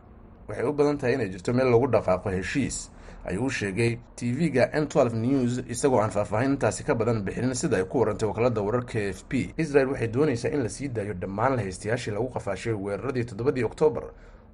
[0.49, 2.90] Waxay u badan tahay inay jirto meel lagu dhaqaaqo heshiis
[3.24, 4.88] ayuu u sheegay tv-ga n
[5.20, 9.54] news isagoo aan faahfaahintaasi ka badan bixinin sida ay ku warantay wakaalada wararka f p.
[9.56, 14.04] Israel waxay doonaysaa in la sii daayo dhammaan lahaystayaashii lagu qafaashay weeraradii toddobadii oktoobar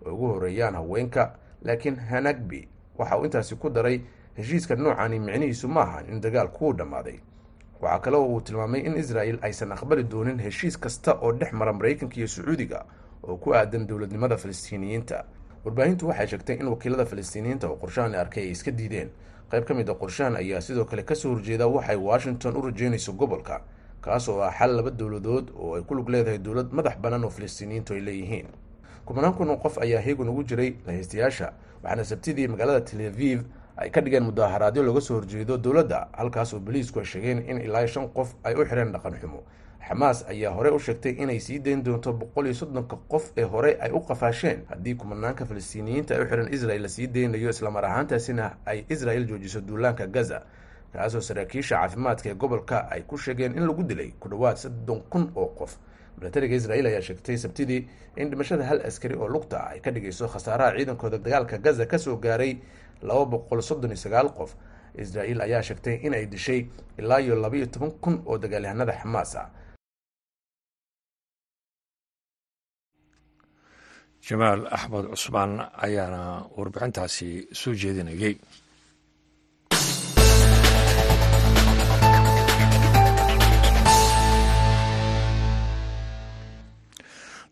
[0.07, 1.35] oo ugu horeeyaan haweenka.
[1.63, 4.01] Laakiin hanagbi waxa uu intaasi ku daray
[4.37, 7.19] heshiiska noocani micnihiisu maaha in dagaalku uu dhammaaday.
[7.81, 11.73] Waxaa kale oo uu tilmaamay in israel aysan aqbali doonin heshiis kasta oo dhex mara
[11.73, 12.85] maraykanka iyo sacuudiga
[13.23, 15.25] oo ku aadan dowladnimada falastiiniyiinta
[15.67, 19.11] warbaahintu waxay sheegtay in wakiilada falastiiniyiinta oo qorshahan arkay ay iska diideen.
[19.51, 23.13] Qayb ka mid a qorshahan ayaa sidoo kale ka soo horjeeda waxay washington u rajeynayso
[23.13, 23.61] gobolka
[24.01, 27.31] kaas oo ah xal laba dowladood oo ay ku lug leedahay dowlad madax bannaan oo
[27.31, 28.47] falastiiniyiintu ay leeyihiin.
[29.05, 31.53] Kumanaan kun oo qof ayaa heegan ugu jiray lahaystayaasha
[31.83, 33.43] waxaana sabtidii magaalada tel aviv
[33.77, 37.87] ay ka dhigeen mudaharaadyo looga soo horjeedo dowladda halkaas oo boliisku ay sheegeen in ilaa
[37.87, 39.43] shan qof ay u xireen dhaqan xumo
[39.89, 43.77] xamaas ayaa hore u sheegtay inay sii dayn doonto boqol iyo soddonka qof ee hore
[43.81, 44.65] ay u qafaasheen.
[44.71, 49.61] Haddii kumanaanka falastiiniyiinta ay u xiran israel la sii daynayo islamar ahaantaasina ay israel joojiso
[49.61, 50.43] duulaanka gaza
[50.93, 55.31] kaasoo saraakiisha caafimaadka ee gobolka ay ku sheegeen in lagu dilay ku dhowaad soddon kun
[55.37, 55.77] oo qof.
[56.19, 60.29] Milatariga israel ayaa sheegtay sabtidii in dhimashada hal askari oo lugta ah ay ka dhigayso
[60.29, 62.57] khasaaraha ciidankooda dagaalka gaza ka soo gaaray
[63.03, 64.57] laba boqol soddon iyo sagaal qof.
[64.99, 66.67] Israel ayaa sheegtay in ay dishay
[66.99, 69.51] ilaa iyo laba iyo toban kun oo dagaalyahanada xamaas ah
[74.29, 75.53] jamaal axmed cusmaan
[75.87, 76.21] ayaana
[76.57, 77.29] warbixintaasi
[77.61, 78.35] soo jeedinayay.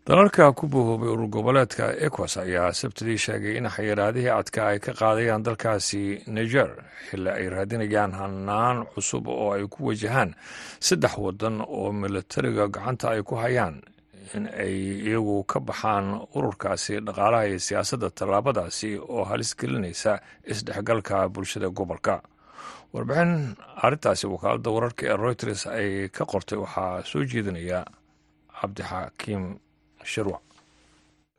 [0.05, 5.41] Dalalka ku bohoobay urur goboleedka ecos ayaa sabtidii sheegay in xayiraadihii adka ay ka qaadayaan
[5.45, 6.69] dalkaasi niger
[7.09, 10.35] xilli ay raadinayaan hanaan cusub oo ay ku wajahaan
[10.87, 13.81] saddex waddan oo milatariga gacanta ay ku hayaan
[14.33, 14.75] in ay
[15.07, 20.19] iyagu ka baxaan ururkaasi dhaqaalaha iyo siyaasadda tallaabadaasi oo halis gelinaysa
[20.51, 22.21] isdhexgalka bulshada gobolka.
[22.93, 27.79] Warbixin arrintaasi wakaaladda wararka ee reuters ay ka qortay waxaa soo jeedinaya
[28.61, 29.43] cabdixakiim
[30.11, 30.41] shirwac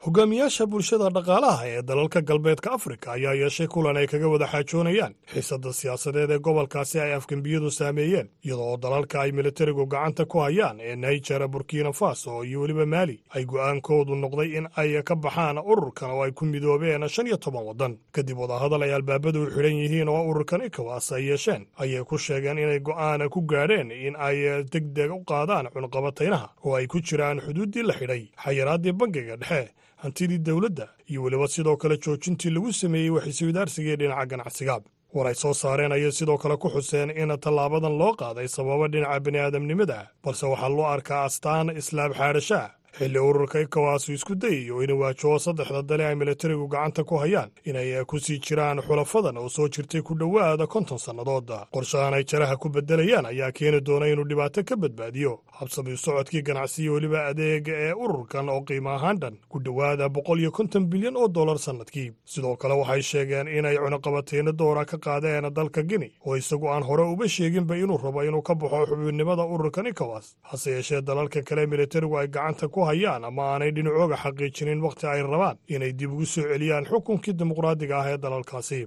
[0.07, 5.15] hogaamiyaasha bulshada dhaqaalaha ee dalalka galbeedka afrika ayaa yeeshay kulan ay kaga wada xaajoonayaan.
[5.33, 10.95] Xiisadda siyaasadeed ee gobolkaasi ay afgembiyadu saameeyeen iyadoo dalalka ay militarigu gacanta ku hayaan ee
[10.97, 16.23] niger burkina faso iyo weliba maali ay go'aankoodu noqday in ay ka baxaan ururkan oo
[16.23, 17.99] ay ku midoobeen shan iyo toban waddan.
[18.15, 22.59] Kadib wadahadal ay albaabadu u xidhan yihiin oo ururkan ikowas ay yeesheen ayay ku sheegeen
[22.59, 27.41] inay go'aan ku gaadheen in ay deg deg u qaadaan cunqabataynaha oo ay ku jiraan
[27.43, 33.11] xuduuddii la xidhay xayiraaddii bangiga dhexe hantidii dowladda iyo weliba sidoo kale joojintii lagu sameeyey
[33.17, 34.81] waxiswadaarsigii dhinaca ganacsiga.
[35.15, 39.21] War ay soo saareen ayay sidoo kale ku xuseen in tallaabadan loo qaaday sababa dhinaca
[39.25, 45.39] bini'aadamnimada balse waxaa loo arkaa astaan islaam xaadhashaa xilli ururka ikawaasu isku dayayo inuu waajaho
[45.39, 50.03] saddexda dale ay militarigu gacanta ku hayaan inay ku sii jiraan xulafadan oo soo jirtay
[50.03, 51.51] ku dhowaada konton sannadood.
[51.73, 55.41] Qorshahan ay jaraha ku beddelayaan ayaa keeni doona inuu dhibaato ka badbaadiyo.
[55.61, 60.51] Habsami socodkii ganacsiyo weliba adeega ee ururkan oo qiimo ahaan dhan ku dhowaada boqol iyo
[60.51, 62.13] konton bilyan oo dollar sannadkii.
[62.25, 67.03] Sidoo kale waxay sheegeen inay cunuqabateyno doora ka qaadeen dalka gini oo isagu aan hore
[67.13, 72.17] uba sheeginba inuu rabo inuu ka baxo xubinnimada ururkan ikawas hase yeeshee dalalka kale militarigu
[72.19, 76.43] ay gacanta ku hayaan ama aanay dhinacooga xaqiijinin wakhti ay rabaan inay dib ugu soo
[76.53, 78.81] celiyaan xukunkii dimuqraadiga ah ee dalalkaasi.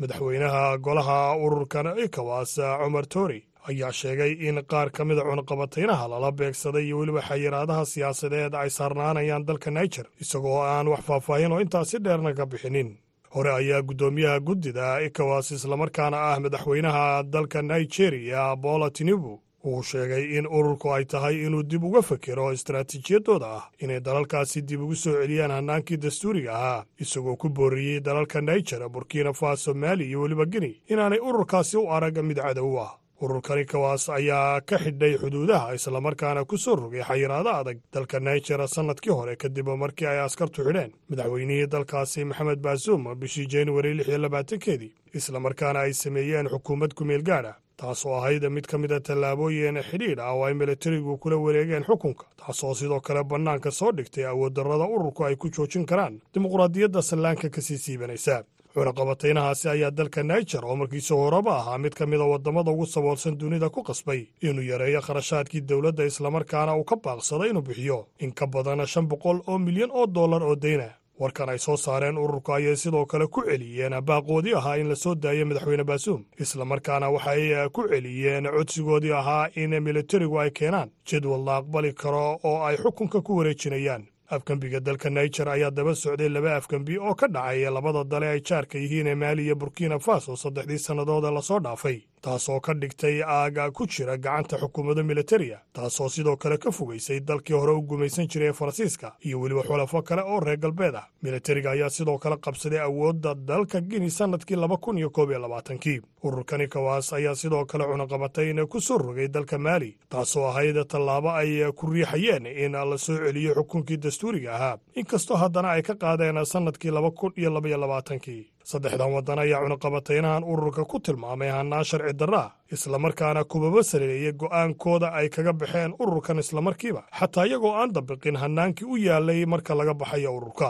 [0.00, 6.84] Madaxweynaha golaha ururkan ikawas cumar tori ayaa sheegay in qaar ka mida cunaqabataynaha lala beegsaday
[6.86, 12.30] iyo weliba xayiraadaha siyaasadeed ay saarnaanayaan dalka niger isagoo aan wax faahfaahin oo intaasi dheerna
[12.34, 12.90] ka bixinin.
[13.34, 20.46] Hore ayaa guddoomiyaha guddida ikawas islamarkaana ah madaxweynaha dalka nigeria bola tinibu uu sheegay in
[20.46, 25.50] ururku ay tahay inuu dib uga fekero istaraatiijiyadooda ah inay dalalkaasi dib ugu soo celiyaan
[25.50, 31.18] hannaankii dastuuriga ahaa isagoo ku booriyey dalalka niger burkina faso maali iyo weliba gini inaanay
[31.18, 32.94] ururkaasi u arag mid cadow ah.
[33.20, 37.78] Ururkani kawaas ayaa ka xidhay xuduudaha islamarkaana ku soo rogay xayiraado adag.
[37.92, 43.94] Dalka niger sannadkii hore kadib markii ay askartu xidheen madaxweynihii dalkaasi maxamed baasuum bishii januari
[43.94, 48.92] lix iyo labaatankeedii islamarkaana ay sameeyeen xukuumad kumeel gaadh ah taasoo ahayd mid ka mid
[48.92, 53.92] a tallaabooyin xidhiidh ah oo ay militarigu kula wareegeen xukunka taasoo sidoo kale bannaanka soo
[53.92, 60.22] dhigtay awooddarrada ururku ay ku joojin karaan dimuqraadiyadda sallaanka ka sii siibanaysa cunaqabataynahaasi ayaa dalka
[60.22, 64.62] niger oo markiisi horeba ahaa mid ka mida waddamada ugu saboolsan dunida ku qasbay inuu
[64.70, 68.06] yareeyo kharashaadkii dowladda islamarkaana uu ka baaqsaday inuu bixiyo.
[68.18, 70.88] In ka badan shan boqol oo milyan oo dollar oo dayna
[71.18, 75.14] warkan ay soo saareen ururka ayay sidoo kale ku celiyeen baaqoodii ahaa in la soo
[75.14, 81.56] daayo madaxweyne baasuum islamarkaana waxay ku celiyeen codsigoodii ahaa in militarigu ay keenaan jadwal la
[81.56, 84.06] aqbali karo oo ay xukunka ku wareejinayaan.
[84.30, 88.78] Afgembiga dalka niger ayaa daba socday laba afgembi oo ka dhacay labada dale ay jaarka
[88.78, 93.70] yihiin ee maali iyo burkina faso saddexdii sannadoode la soo dhaafay taasoo ka dhigtay aaga
[93.70, 98.48] ku jira gacanta xukuumadda militariya taasoo sidoo kale ka fogaysay dalkii hore u gumaysan jiray
[98.48, 101.06] ee faransiiska iyo weliba xulafo kale oo reer galbeed ah.
[101.22, 106.00] Militariga ayaa sidoo kale qabsaday awoodda dalka gini sannadkii laba kun iyo koob iyo labaatankii.
[106.22, 111.72] Ururkani kawaas ayaa sidoo kale cunaqabatayn ku soo rogay dalka maali taasoo ahayd tallaabo ay
[111.72, 114.78] ku riixayeen in la soo celiyo xukunkii dastuuriga ahaa.
[114.94, 120.44] Inkastoo haddana ay ka qaadeen sannadkii laba kun iyo labaiyo labaatankii saddexdan waddan ayaa cunaqabataynahan
[120.52, 126.38] ururka ku tilmaamay hannaan sharci darra ah islamarkaana kubaba saleeyey go'aankooda ay kaga baxeen ururkan
[126.44, 130.68] islamarkiiba xataa iyagoo aan dabiqin hannaankii u yaalay marka laga baxayo ururka.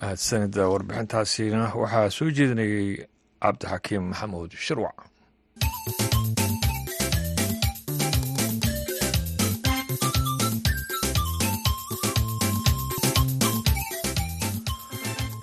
[0.00, 2.88] Mahadsanida warbixintaasina waxaa soo jeedinayey
[3.42, 4.96] cabdixakiim maxamuud shirwac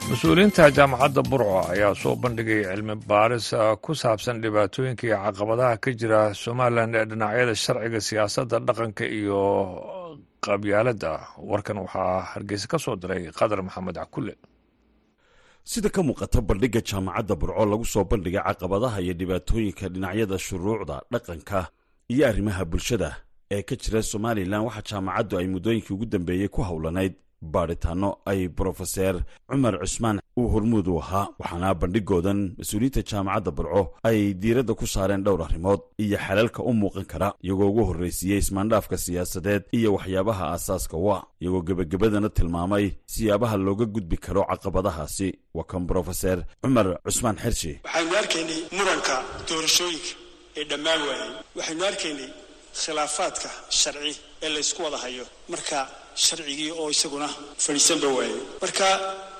[0.09, 3.47] mas'uuliyiinta jaamacadda burco ayaa soo bandhigay cilmi baaris
[3.83, 9.41] ku saabsan dhibaatooyinka iyo caqabadaha ka jira somalilan ee dhinacyada sharciga siyaasadda dhaqanka iyo
[10.45, 11.11] qabyaaladda.
[11.49, 14.33] Warkan waxaa hargeysa ka soo diray qadar maxamed cakulle.
[15.71, 21.59] Sida ka muuqata bandhigga jaamacadda burco lagu soo bandhigay caqabadaha iyo dhibaatooyinka dhinacyada shuruucda dhaqanka
[22.13, 23.09] iyo arrimaha bulshada
[23.51, 29.15] ee ka jira somalilan waxaa jaamacaddu ay muddooyinkii ugu dambeeyey ku howlanayd baadhitaano ay brofeser
[29.49, 35.23] cumar cusmaan uu hormuud u ahaa waxaana bandhigoodan mas'uuliyiinta jaamacadda burco ay diiradda ku saareen
[35.25, 40.97] dhowr arrimood iyo xalalka u muuqan kara iyagoo ugu horraysiiyey ismaandhaafka siyaasadeed iyo waxyaabaha aasaaska
[40.97, 45.29] wa iyagoo gebagabadana tilmaamay siyaabaha looga gudbi karo caqabadahaasi.
[45.53, 47.71] Waa kan brofeser cumar cusmaan xershi.
[47.85, 49.15] Waxaynu arkaynay muranka
[49.49, 50.11] doorashooyinka
[50.59, 52.29] ee dhammaan waayay waxaynu arkaynay
[52.81, 53.49] khilaafaadka
[53.79, 55.25] sharci ee laysku wada hayo.
[55.51, 55.77] Marka
[56.25, 57.27] sharcigii oo isaguna
[57.65, 58.39] fadhiisanba waayey.
[58.63, 58.85] Marka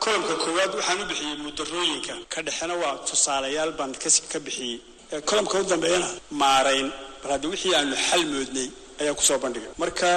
[0.04, 3.92] kolomka koowaad waxaan u bixiyey mudarooyinka ka dhexena waa tusaalayaal baan
[4.32, 4.78] ka bixiyey.
[5.30, 6.08] Kolomka u dambeeyana
[6.42, 6.88] maarayn.
[7.24, 8.68] Mar hadda wixii aanu xal moodnay
[9.02, 9.72] ayaa ku soo bandhigay.
[9.84, 10.08] Marka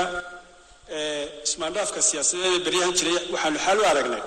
[1.46, 4.22] ismaandhaafka siyaasadeed ee beryahan jiray waxaanu xal u aragnay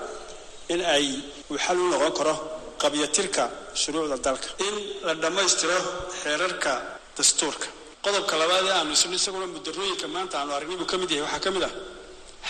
[0.72, 1.06] in ay
[1.50, 2.34] uu xal u noqon karo
[2.82, 3.44] qabyatirka
[3.80, 4.48] shuruucda dalka.
[4.66, 4.74] In
[5.06, 5.78] la dhammaystiro
[6.22, 6.72] xeerarka
[7.16, 7.66] dastuurka.
[8.04, 11.24] Qodobka labaad ee aanu isno isaguna mudarooyinka maanta aanu aragnay buu ka mid yahay.
[11.26, 11.72] Waxaa ka mid ah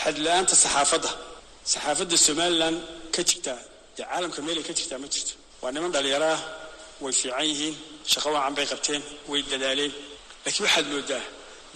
[0.02, 1.10] xadla-aanta saxaafadda.
[1.72, 2.74] Saxaafadda somalilan
[3.14, 3.58] ka jirtaa
[3.96, 5.32] dee caalamka meelay ka jirtaa ma jirto.
[5.62, 6.40] Waa niman dhalinyaro ah
[7.02, 7.74] way fiican yihiin
[8.12, 9.92] shaqo wacan bay qabteen way dadaaleen.
[10.44, 11.24] Laakiin waxaad moodaa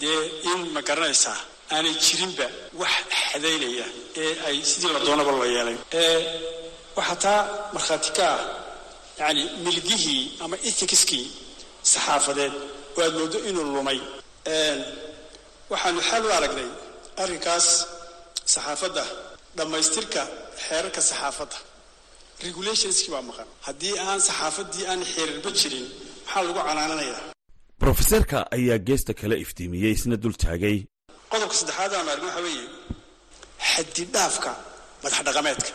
[0.01, 0.19] dee
[0.51, 1.37] in ma garanaysaa
[1.75, 2.45] aanay jirinba
[2.81, 2.93] wax
[3.31, 3.85] xadaynaya
[4.23, 5.77] ee ay sidii la doonaba loo yeelay?
[6.97, 7.39] Waxaa taa
[7.75, 8.39] markhaati ka ah
[9.19, 11.25] yacani milgihii ama ethicskii
[11.91, 12.53] saxaafadeed
[12.97, 13.99] oo aad moodo inuu lumay.
[15.71, 16.69] Waxaanu xal u aragnay
[17.23, 17.67] arrinkaas
[18.53, 19.03] saxaafadda
[19.57, 20.21] dhammaystirka
[20.65, 21.57] xeerarka saxaafadda.
[22.47, 23.47] Regulationskii waa maqan.
[23.67, 25.85] Haddii aan saxaafaddii aan xeerarba jirin
[26.25, 27.21] maxaa lagu canaananayaa
[27.81, 30.77] brofeserka ayaa geesta kale iftiimiyey isna dul taagay.
[31.31, 32.65] Qodobka saddexaad aanu argin waxaa weeye
[33.71, 34.51] xadidhaafka
[35.03, 35.71] madax dhaqameedka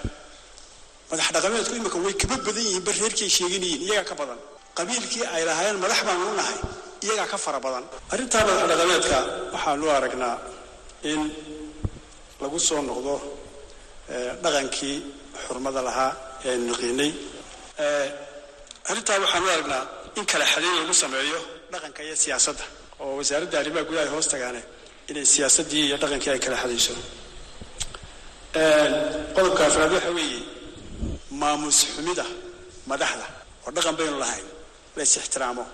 [1.11, 4.39] madax dhaqameedku imika way kaba badan yihiin bar reerkii ay sheeganayiin iyagaa ka badan.
[4.79, 6.59] Qabiilkii ay lahaayeen madax baanu u nahay
[7.07, 7.85] iyagaa ka fara badan.
[8.13, 9.17] Arrintaa madax dhaqameedka
[9.55, 10.35] waxaanu aragnaa
[11.13, 11.21] in
[12.43, 13.15] lagu soo noqdo
[14.45, 14.97] dhaqankii
[15.47, 16.11] xurmada lahaa
[16.45, 17.11] ee aynu naqiinay
[18.91, 19.83] arrintaa waxaanu aragnaa
[20.19, 21.39] in kale xadayn lagu sameeyo
[21.73, 22.65] dhaqanka iyo siyaasadda
[23.03, 24.61] oo wasaaradda arrimaha gudaha ay hoos tagaane
[25.11, 26.93] inay siyaasaddii iyo dhaqankii ay kala xadayso
[29.37, 30.41] qodobka afraad waxa weeye
[31.41, 32.25] maamuus xumida
[32.91, 33.27] madaxda
[33.67, 34.47] oo dhaqan baynu lahayn
[34.97, 35.65] lays ixtiraamo.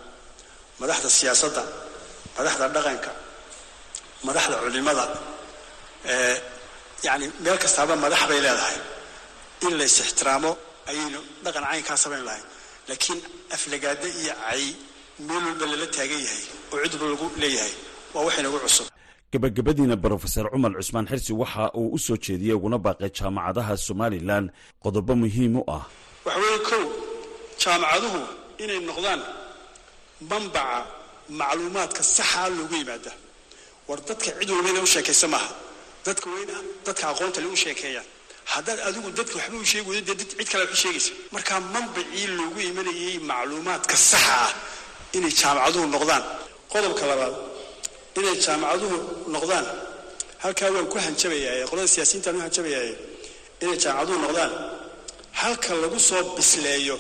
[0.81, 1.63] Madaxda siyaasadda
[2.39, 3.11] madaxda dhaqanka
[4.27, 5.05] madaxda culimada
[7.07, 8.77] yani meel kastaaba madax bay leedahay.
[9.67, 10.51] In lays ixtiraamo
[10.91, 12.47] ayaynu dhaqan caynkaasa baynu lahayn.
[12.89, 13.19] Laakiin
[13.55, 14.65] aflagaada iyo cay
[15.27, 17.75] meel walba lala taagan yahay oo cid walba lagu leeyahay
[18.15, 18.87] waa wax inagu cusub.
[19.33, 24.45] Gabagabadiina brofeser cumar cusmaan xirsi waxa uu u soo jeediyey uguna baaqay jaamacadaha somalilan.
[24.83, 25.85] Qodobo muhiim u ah.
[26.27, 26.83] Waxa weeye kow
[27.63, 28.21] jaamacaduhu
[28.63, 29.21] inay noqdaan
[30.31, 30.79] mambaca
[31.39, 33.13] macluumaadka saxaa loogu yimaada.
[33.89, 35.51] War dadka cid walba inay u sheekaysa maaha
[36.07, 36.55] dadka weyna
[36.87, 38.07] dadka aqoonta le u sheekeeyaan
[38.53, 41.13] haddaad adigu dadka waxba u sheegi weydo dee cid kale wax u sheegaysa.
[41.35, 44.53] Markaa mambacii loogu imanayay macluumaadka saxa ah
[45.17, 46.25] inay jaamacaduhu noqdaan.
[46.73, 47.35] Qodobka labaad
[48.19, 48.97] inay jaamacaduhu
[49.35, 49.67] noqdaan.
[50.43, 52.85] Halkaa waan ku hanjabayaa qolada siyaasiyiintaan u hanjabayaa
[53.63, 54.53] inay jaamacaduhu noqdaan.
[55.41, 56.97] Halka lagu soo bisleeyo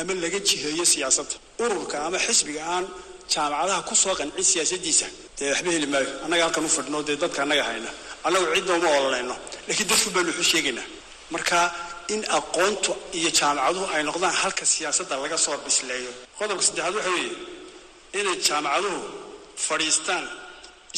[0.00, 1.36] ama laga jiheeyo siyaasadda.
[1.64, 2.84] Ururka ama xisbiga aan
[3.32, 5.06] jaamacadaha ku soo qancin siyaasadiisa
[5.38, 6.10] dee waxba heli maayo.
[6.24, 7.90] Annaga halkan u fadhino dee dadka annaga hayna
[8.24, 9.34] annagu cidna uma ololayno
[9.68, 10.86] laakiin dadku baanu waxu sheegaynaa
[11.34, 11.58] marka
[12.14, 16.10] in aqoontu iyo jaamacaduhu ay noqdaan halka siyaasadda laga soo bisleeyo.
[16.38, 17.32] Qodobka saddexaad waxa weeye
[18.20, 18.98] inay jaamacaduhu
[19.68, 20.24] fadhiistaan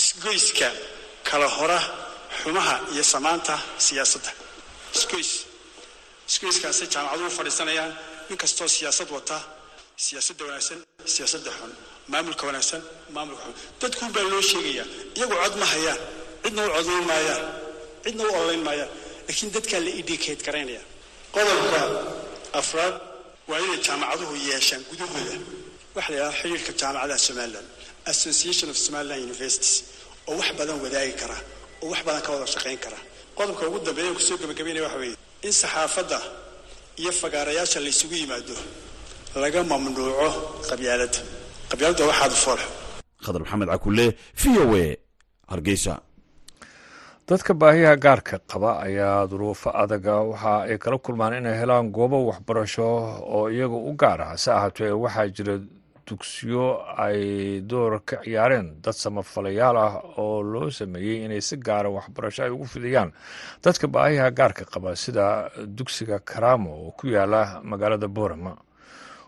[0.00, 0.68] isgoyska
[1.28, 1.78] kala hora
[2.42, 3.54] xumaha iyo samaanta
[3.86, 4.30] siyaasadda.
[4.98, 5.30] Isgoys
[6.30, 7.92] isgoyskaasay jaamacaduhu fadhiisanayaan.
[8.28, 9.38] Nin kastoo siyaasad wata
[10.04, 10.78] siyaasadda wanaagsan
[11.14, 11.72] siyaasadda xun
[12.12, 12.82] maamulka wanaagsan
[13.16, 13.54] maamulka xun.
[13.80, 16.00] Dadkuun baa loo sheegayaa iyagu cod ma hayaan
[16.44, 17.42] cidna u codayn maayaan
[18.04, 18.90] cidna u ololayn maayaan
[19.26, 20.82] laakiin dadkaa la indicate garaynaya
[21.34, 21.80] qodobka
[22.60, 22.94] afraad
[23.50, 25.34] waa inay jaamacaduhu yeeshaan gudahooda.
[25.96, 27.66] Waxa la yidhaha xiriirka jaamacadaha somalilan
[28.12, 29.74] association of somaliland universities
[30.28, 31.36] oo wax badan wadaagi kara
[31.82, 32.98] oo wax badan ka wada shaqayn kara.
[33.38, 36.18] Qodobka ugu dambeeya ku soo gabagabaynaya waxa weeye in saxaafadda
[37.00, 38.56] iyo fagaarayaasha la isugu yimaado
[39.42, 40.28] laga mamnuuco
[40.70, 41.20] qabyaaladda
[41.70, 42.68] qabyaaladda waxaad foolxo.
[43.24, 44.06] Khadar maxamed cakulle
[44.40, 44.86] v o a
[45.52, 45.92] hargeysa
[47.28, 52.84] dadka baahiyaha gaarka qaba ayaa duruufo adaga waxa ay kala kulmaan inay helaan goobo waxbarasho
[53.36, 54.28] oo iyaga u gaar ah.
[54.32, 55.54] Hase ahaatee waxaa jira
[56.08, 62.42] dugsiyo ay door ka ciyaareen dad samafalayaal ah oo loo sameeyey inay si gaara waxbarasho
[62.44, 63.12] ay ugu fidiyaan.
[63.62, 68.56] Dadka baahiyaha gaarka qaba sida dugsiga karaamo oo ku yaalla magaalada boorama.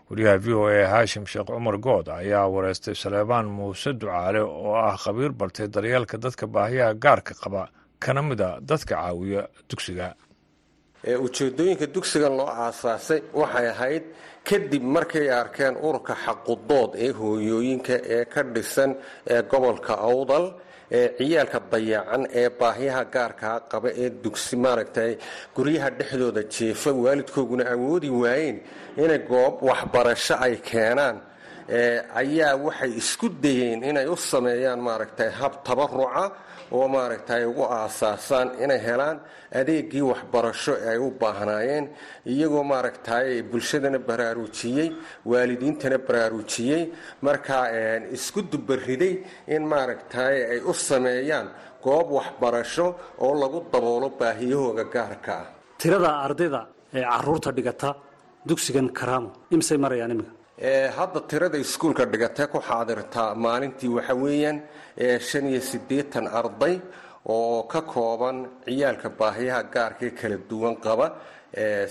[0.09, 4.97] Wariyaha v o a haashim sheekh cumar good ayaa wareystay saleebaan muuse ducaale oo ah
[4.97, 7.69] khabiir bartay daryeelka dadka baahiyaha gaarka qaba
[8.03, 10.07] kana mida dadka caawiya dugsiga.
[11.25, 14.03] Ujeedooyinka dugsigan loo aasaasay waxay ahayd
[14.47, 18.91] kadib markay arkeen ururka xaqudood ee hooyooyinka ee ka dhisan
[19.33, 20.45] ee gobolka awdal
[20.99, 25.11] ee ciyaalka dayacan ee baahiyaha gaarkaa qaba ee dugsi maaragtay
[25.55, 28.57] guryaha dhexdooda jeefa waalidkooguna awoodi waayeen
[29.03, 31.17] inay goob waxbarasho ay keenaan.
[32.21, 36.23] Ayaa waxay isku dayeen inay u sameeyaan maaragtay hab tabaruca
[36.77, 39.17] oo maaragtay ugu aasaasaan inay helaan
[39.59, 41.85] adeegii waxbarasho ay u baahnaayeen
[42.33, 44.87] iyagoo maaragtay bulshadana baraarujiyey
[45.31, 46.81] waalidiintana baraarujiyey
[47.27, 47.65] markaa
[48.17, 49.13] isku dubariday
[49.55, 51.47] in maaragtay ay u sameeyaan
[51.85, 52.85] goob waxbarasho
[53.25, 55.45] oo lagu daboolo baahiyahooga gaarka ah.
[55.81, 56.61] Tirada ardayda
[56.97, 57.89] ee carruurta dhigata
[58.49, 64.59] dugsigan karaamo imsay marayaan iminka hadda tirada iskuulka dhigatee ku xaadirtaa maalintii waxa weeyaan
[65.19, 66.75] shan iyo siddeetan arday
[67.25, 71.07] oo ka kooban ciyaalka baahiyaha gaarkae kala duwan qaba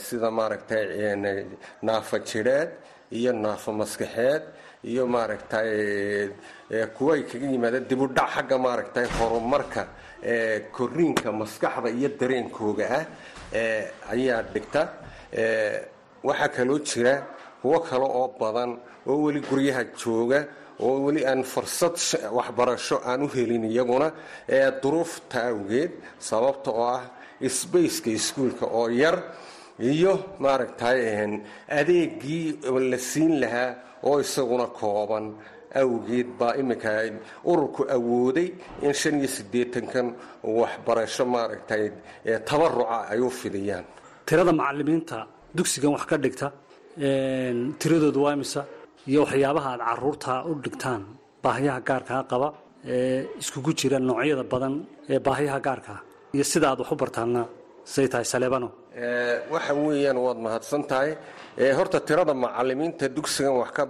[0.04, 0.84] sida maaragtay
[1.82, 2.70] naafa jidheed
[3.18, 4.42] iyo naafa maskaxeed
[4.84, 5.70] iyo maaragtay
[6.96, 9.82] kuwa ay kaga yimaadeen dibudhac xagga maaragtay horumarka
[10.76, 13.04] koriinka maskaxda iyo dareenkooga ah
[14.14, 14.82] ayaa dhigta.
[16.22, 17.14] Waxaa kaloo jira
[17.60, 18.70] kuwo kale oo badan
[19.10, 20.40] oo weli guryaha jooga
[20.84, 21.94] oo weli aan fursad
[22.38, 24.08] waxbarasho aan u helin iyaguna
[24.82, 25.92] duruufta awgeed
[26.28, 27.02] sababta oo ah
[27.58, 29.16] sbaceka iskuulka oo yar
[29.92, 31.00] iyo maaragtay
[31.78, 32.46] adeegii
[32.90, 33.70] la siin lahaa
[34.08, 35.26] oo isaguna kooban.
[35.82, 36.90] Awgeed baa iminka
[37.50, 38.48] ururku awooday
[38.82, 40.06] in shan iyo siddeetankan
[40.42, 41.84] waxbarasho maaragtay
[42.48, 43.84] tabaruca ay u fidiyaan.
[44.26, 45.18] Tirada macalimiinta
[45.56, 46.46] dugsigan wax ka dhigta
[47.80, 48.64] tiradooda waa imisa?
[49.08, 51.02] Iyo waxyaabaha aad carruurta u dhigtaan
[51.44, 52.48] baahiyaha gaarkaa qaba
[52.84, 54.74] ee iskugu jira noocyada badan
[55.12, 55.98] ee baahiyaha gaarkaa
[56.34, 57.42] iyo sida aad wax u bartaanna
[57.84, 58.68] say tahay saleebano
[59.54, 61.10] waxa weeyaan waad mahadsan tahay
[61.78, 63.82] horta tirada macalimiinta dugsigan wax ka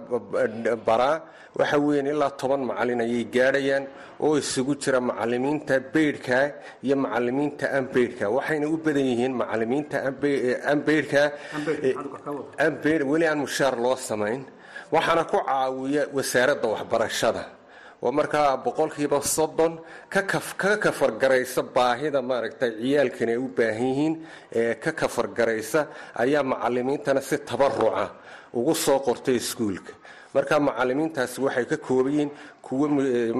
[0.87, 1.17] baraa
[1.59, 3.83] waxa weeyaan ilaa toban macalin ayay gaadhayaan
[4.25, 6.37] oo isugu jira macalimiinta beydhka
[6.85, 9.97] iyo macalimiinta ambeydhka waxayna u badan yihiin macalimiinta
[10.73, 11.21] ambeydhka
[13.11, 14.41] weli aan mushaar loo samayn.
[14.93, 17.43] Waxaana ku caawiya wasaaradda waxbarashada
[18.03, 19.73] oo markaa boqolkiiba soddon
[20.13, 20.21] ka
[20.83, 24.13] kafargaraysa baahida maaragtay ciyaalkani ay u baahan yihiin
[24.59, 25.81] ee ka kafargaraysa
[26.23, 28.05] ayaa macalimiintana si tabaruca
[28.53, 29.93] ugu soo qortay iskuulka.
[30.35, 32.29] Marka macalimiintaasi waxay ka kooban
[32.63, 32.87] yihiin kuwo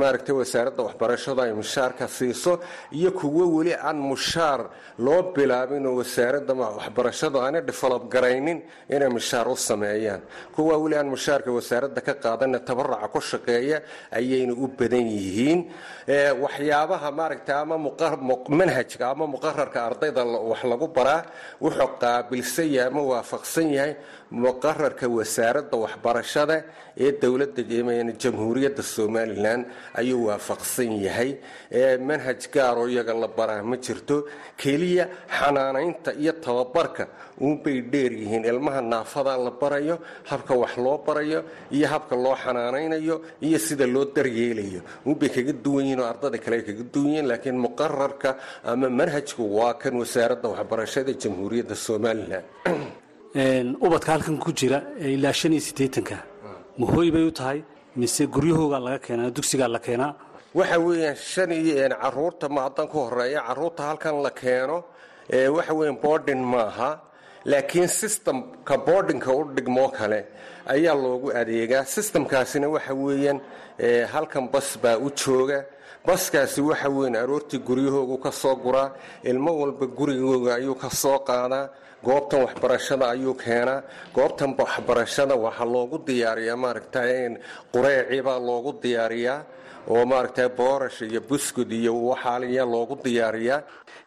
[0.01, 2.60] maaragtay wasaaradda waxbarashada ay mushaarka siiso
[2.91, 4.62] iyo kuwo weli aan mushaar
[4.99, 10.21] loo bilaabin oo wasaaradda waxbarashadu aanay develop garaynin inay mushaar u sameeyaan.
[10.55, 13.77] Kuwa weli aan mushaarka wasaaradda ka qaadanna tabaraca ku shaqeeya
[14.12, 15.60] ayayna u badan yihiin.
[16.43, 17.77] Waxyaabaha maaragtay ama
[18.49, 21.23] manhajka ama muqararka ardayda wax lagu baraa
[21.62, 23.93] wuxuu qaabilsan yahay ama waafaqsan yahay
[24.31, 26.55] muqararka wasaaradda waxbarashada
[26.97, 27.62] ee dowladda
[28.23, 29.65] jamhuuriyadda somalilan
[29.99, 31.32] ayuu waafaqsan yahay
[32.10, 33.63] manhaj gaaroo iyaga la baraa.
[33.63, 34.15] Ma jirto
[34.62, 35.06] keliya
[35.38, 37.04] xanaanaynta iyo tababarka
[37.41, 38.43] uunbay dheer yihiin.
[38.51, 39.95] Ilmaha naafada la barayo
[40.30, 41.39] habka wax loo barayo
[41.71, 44.82] iyo habka loo xanaanaynayo iyo sida loo daryeelayo.
[45.08, 48.30] Uunbay kaga duwan yihiin oo ardada kale kaga duwan yihiin laakiin muqararka
[48.71, 52.44] ama manhajku waa kan wasaaradda waxbarashada jamhuuriyadda somalilan.
[53.85, 56.15] Ubadka halkan ku jira ilaa shan iyo siddeetanka
[56.80, 57.60] mahooy bay u tahay
[57.96, 60.13] mise guryahoogaa laga keenaa dugsigaa la keenaa?
[60.56, 64.78] Waxa weeyaan shan iyo carruurta ma ku horreeya carruurta halkan la keeno
[65.56, 66.90] waxa weeyaan boarding maaha
[67.46, 70.19] laakiin systemka boardingka u dhigmoo kale
[70.74, 71.84] ayaa loogu adeegaa.
[71.86, 73.40] Systemkaasina waxa weeyaan
[74.13, 75.60] halkan bas baa u jooga.
[76.08, 78.90] Baskaasi waxa weyn aroortii guryahoogu ka soo guraa.
[79.24, 81.69] Ilmo walba gurigooga ayuu ka soo qaadaa
[82.08, 83.79] goobtan waxbarashada ayuu keenaa.
[84.15, 87.12] Goobtan waxbarashada waxaa loogu diyaariyaa maaragtay
[87.73, 89.39] qureecibaa loogu diyaariyaa
[89.93, 93.60] oo maaragtay boorash iyo buskud iyo waxaaliya loogu diyaariyaa.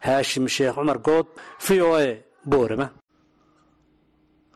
[0.07, 1.26] Haashim sheekh cumar good
[1.66, 2.07] v o a
[2.51, 2.86] boorama.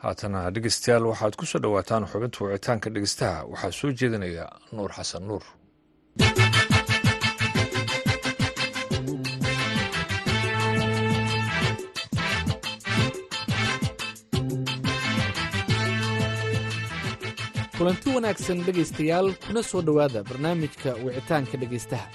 [0.02, 4.44] Haatana dhegeystayaal waxaad ku soo dhowaataan xubinta wicitaanka dhegeystaha waxaa soo jeedinaya
[4.76, 5.44] nuur xasan nuur
[17.78, 22.08] kulanti wanaagsan dhegaystayaal kuna soo dhowaada barnaamijka wicitaanka dhegaystaha.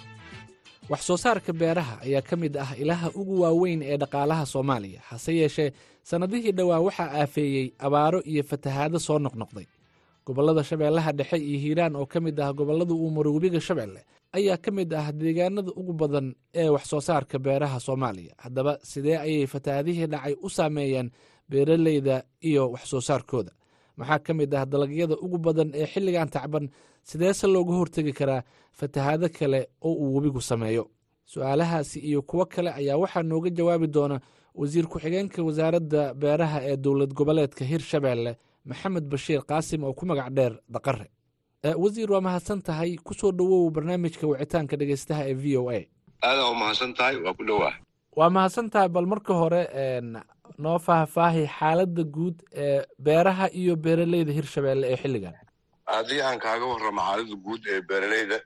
[0.90, 5.32] Wax soo saarka beeraha ayaa ka mid ah ilaha ugu waaweyn ee dhaqaalaha soomaaliya hase
[5.40, 5.72] yeeshee
[6.10, 9.66] sannadihii dhowaa waxaa aafeeyey abaaro iyo fatahaado soo noqnoqday.
[10.26, 14.02] Gobollada shabeellaha dhexe iyo hiiraan oo ka mid ah gobollada uu webiga shabeelle
[14.34, 18.34] ayaa ka mid ah deegaanada ugu badan ee wax soo saarka beeraha soomaaliya.
[18.38, 21.12] Haddaba sidee ayay fatahaadihii dhacay u saameeyeen
[21.50, 23.52] beeraleyda iyo wax soo saarkooda
[23.98, 26.70] maxaa ka mid ah dalagyada ugu badan ee xilligan tacban
[27.10, 28.42] sideese looga hortegi karaa
[28.80, 30.84] fatahaado kale oo uu webigu sameeyo?
[31.26, 34.20] Su'aalahaasi iyo kuwo kale ayaa waxaa nooga jawaabi doona
[34.56, 40.54] wasiir ku-xigeenka wasaaradda beeraha ee dowlad goboleedka hirshabeelle maxamed bashiir qaasim oo ku magac dheer
[40.70, 41.08] daqare
[41.84, 42.96] wasiir waa mahadsan tahay?
[43.08, 45.80] Kusoo dhowow barnaamijka wicitaanka dhegeystaha ee v o a.
[46.24, 47.74] Aadaa u mahadsan tahay waa ku dhowaa
[48.20, 49.62] waa mahadsan tahay bal marka hore
[50.58, 55.34] noo faahfaahi xaaladda guud ee beeraha iyo beeraleyda hirshabeelle ee xilligan.
[55.86, 58.38] Haddii aan kaaga warramo xaaladda guud ee beeraleyda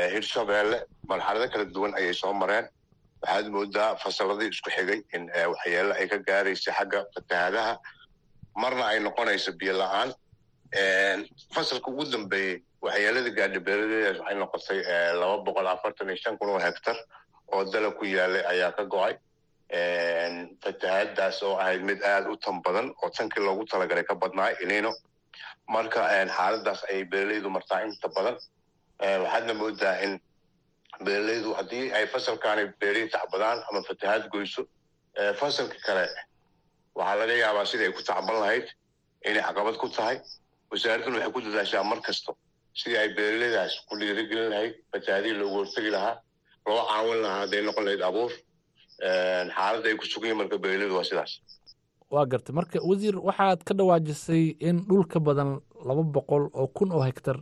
[0.00, 0.78] ee hirshabeelle
[1.10, 2.66] marxalado kala duwan ayay soo mareen.
[3.22, 5.22] Waxaad moodaa fasaladii isku xigay in
[5.52, 7.72] waxyeelo ay ka gaaraysa xagga fatahaadaha.
[8.62, 10.10] Marna ay noqonayso biyo la'aan.
[11.54, 14.78] Fasalka ugu dambeeyey waxyeelada gaadha beeraleydaas waxay noqotay
[15.20, 16.96] laba boqol afartan iyo shan kun oo hektar
[17.52, 19.14] oo dalag ku yaalay ayaa ka go'ay
[20.64, 24.92] fatahaadaas oo ahayd mid aada u tan badan oo tankii loogu talagalay ka badnaa ilino
[25.74, 26.00] marka
[26.36, 28.36] xaaladaas ayay beeraleydu martaa inta badan
[29.24, 30.12] waxaadna moodaa in
[31.04, 34.62] beeraleydu haddii ay fasalkaani beerihii tacbadaan ama fatahaad goyso
[35.40, 36.04] fasalka kale
[36.98, 38.66] waxaa laga yaabaa sidai ay ku tacban lahayd
[39.28, 40.16] inay caqabad ku tahay
[40.70, 42.32] wasaaradduna waxay ku dadaashaa mar kasta
[42.80, 46.14] sidii ay beeraleydaas ku dhiirigelin lahayd fatahaadihii loogu hortegi lahaa
[46.68, 48.32] loo caawin lahaa hadday noqon lahayd abuur
[49.02, 51.32] xaaladda ay ku sugan yihiin marka beeraleydu waa sidaas
[52.10, 52.54] waa gartay.
[52.54, 57.36] Marka wasiir waxaad ka dhawaajisay in dhul ka badan laba boqol oo kun oo hektar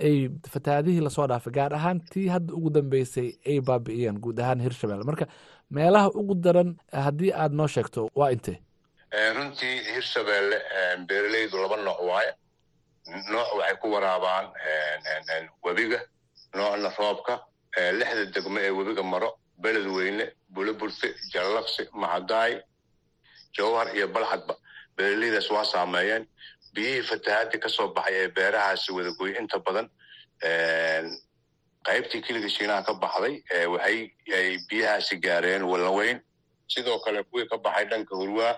[0.00, 4.60] ay fatahaadihii la soo dhaafay gaar ahaan tii hadda ugu dambeysay ay baabi'iyeen guud ahaan
[4.60, 5.26] hirshabelle marka
[5.70, 8.58] meelaha ugu daran haddii aad noo sheegto waa intee
[9.36, 10.58] runtii hirshabeelle
[11.08, 12.32] beeraleydu laba nooc waaye.
[13.32, 14.46] Nooc waxay ku waraabaan
[15.64, 16.00] webiga
[16.54, 17.34] noocna roobka
[17.98, 19.30] lixda degmo ee webiga maro
[19.62, 22.52] beled weyne buloburte jallaqsi macadaay
[23.56, 24.54] jawhar iyo balxadba
[24.96, 26.24] beeraleydaas waa saameeyeen.
[26.74, 29.86] Biyihii fatahaadii ka soo baxay ee beerahaasi wadagoy inta badan
[31.86, 33.34] qaybtii keliga shiinaha ka baxday
[33.74, 33.98] waxay
[34.38, 36.20] ay biyahaasi gaareen wallaweyn.
[36.68, 38.54] Sidoo kale kuwii ka baxay dhanka hurwaa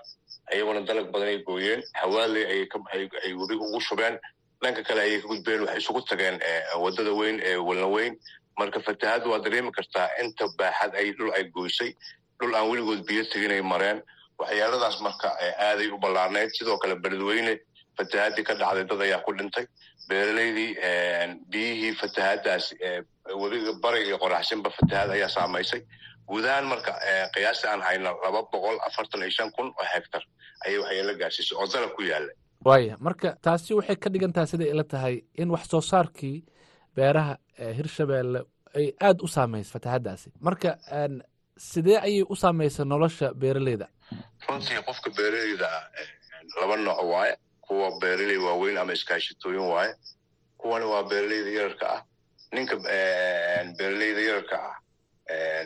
[0.52, 1.82] ayaguna dalag badan ay gooyeen.
[2.00, 4.18] Hawaaley ay webiga ugu shubeen.
[4.62, 6.40] Dhanka kale ayay ka gudbeen waxay isugu tageen
[6.82, 8.16] waddada weyn ee wallaweyn
[8.60, 11.90] marka fatahaaddu waa dareemi kartaa inta baaxad ay dhul ay goysay
[12.40, 13.98] dhul aan weligood biyo teginay mareen.
[14.40, 15.28] Waxyaaladaas marka
[15.68, 17.54] aaday u ballaarnayd sidoo kale beledweyne
[17.98, 19.64] fatahaadii ka dhacday dad ayaa ku dhintay.
[20.08, 20.70] Beeraleydii
[21.52, 22.66] biyihii fatahaadaas
[23.42, 25.82] webiga bari iyo qoraxsinba fatahaad ayaa saamaysay.
[26.28, 26.92] Guud ahaan marka
[27.34, 30.22] qiyaasta aan hayno laba boqol afartan iyo shan kun oo hektar
[30.66, 32.32] ayay waxyeelo gaarsiisay oo dalab ku yaalla
[32.68, 36.36] waaya marka taasi waxay ka dhigan siday ila tahay in wax soo saarkii
[36.98, 37.34] beeraha
[37.78, 38.40] hirshabeelle
[38.78, 40.70] ay aada u saamaysa fatahaadaasi marka
[41.70, 43.86] sidee ayay u saamaysa nolosha beeraleyda?
[44.48, 45.68] Runtii qofka beeraleyda
[46.60, 47.34] laba nooc waaye.
[47.60, 49.92] Kuwa beeraley waaweyn ama iskaashitooyin waaye.
[50.60, 52.00] Kuwana waa beeraleyda yararka ah.
[52.52, 52.76] Ninka
[53.78, 54.76] beeraleyda yararka ah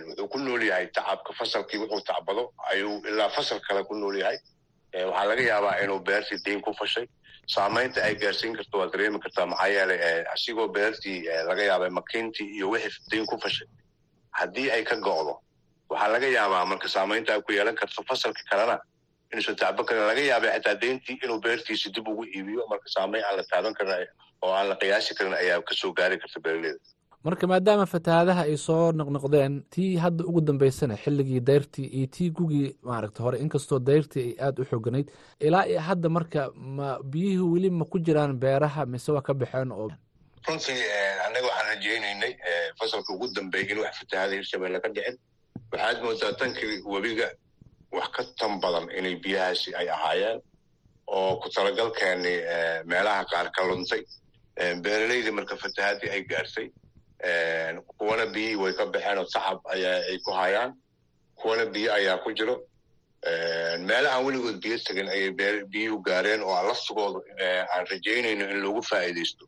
[0.07, 4.39] wuxuu ku nool yahay tacabka fasalkii wuxuu tacbado ayuu ilaa fasal kale ku nool yahay.
[4.95, 7.07] Waxaa laga yaabaa inuu beertii deyn ku fashay
[7.47, 11.18] saamaynta ay gaarsiin karto waad dareemi kartaa maxaa yeelay asigoo beertii
[11.49, 13.66] laga yaabay makiintii iyo wixii deyn ku fashay.
[14.30, 15.34] Haddii ay ka go'do
[15.90, 18.78] waxaa laga yaabaa marka saamaynta ay ku yeelan karto fasalka kalena.
[19.32, 23.36] Inuusan tacban karin laga yaabay xitaa deyntii inuu beertiisi dib ugu iibiyo marka saamayn aan
[23.36, 24.07] la taaban karin
[24.43, 26.78] oo aan la qiyaasi karin ayaa ka soo gaari karta beeraleyda
[27.24, 32.76] marka maadaama fatahaadaha ay soo noqnoqdeen tii hadda ugu dambeysana xilligii dayrtii iyo tii gugii
[32.82, 35.08] maaragta hore inkastoo dayrtii ay aada u xooganayd
[35.40, 39.72] ilaa iyo hadda marka ma biyihii weli ma ku jiraan beeraha mise waa ka baxeen
[39.72, 39.88] oo
[40.48, 40.82] runtii
[41.26, 42.32] annaga waxaan rajaynaynay
[42.78, 45.16] fasalka ugu dambeeyay in wax fatahaada hirshabelle ka dhicin.
[45.72, 47.28] Waxaad moodaa tankii webiga
[47.92, 50.40] wax ka tan badan inay biyahaasi ay ahaayeen
[51.06, 52.34] oo ku talagalkeeni
[52.90, 54.02] meelaha qaar ka luntay.
[54.82, 56.68] Beeralaydii marka fatahaadii ay gaartay
[57.98, 60.72] kuwana biyihii way ka baxeen oo ayaa ay ku hayaan.
[61.38, 62.56] Kuwana biyo ayaa ku jiro.
[63.86, 65.30] Meela aan weligood biyo tegin ayay
[65.70, 67.20] biyuhu gaareen oo laftigooda
[67.74, 69.44] aan rajaynayno in loogu faa'iidaysto.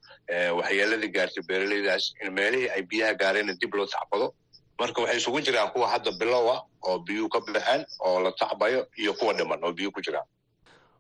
[0.59, 4.35] Waxyeeladii gaartay beeralaydaas in meelihii ay biyaha gaareenna dib loo tacbado.
[4.81, 6.47] Marka waxay isugu jiraan kuwa hadda bilow
[6.83, 10.27] oo biyuhu ka baxeen oo la tacbayo iyo kuwa dhiman oo biyuhu ku jiraan.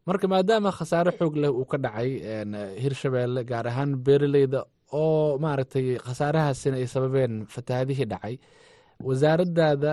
[0.06, 2.10] Marka maadaama khasaare xoog leh uu ka dhacay
[2.82, 4.64] hirshabeelle gaar ahaan beeraleyda
[5.00, 8.36] oo maaragtay khasaarahaasina ay sababeen fatahaadihii dhacay.
[9.06, 9.92] Wasaaraddaada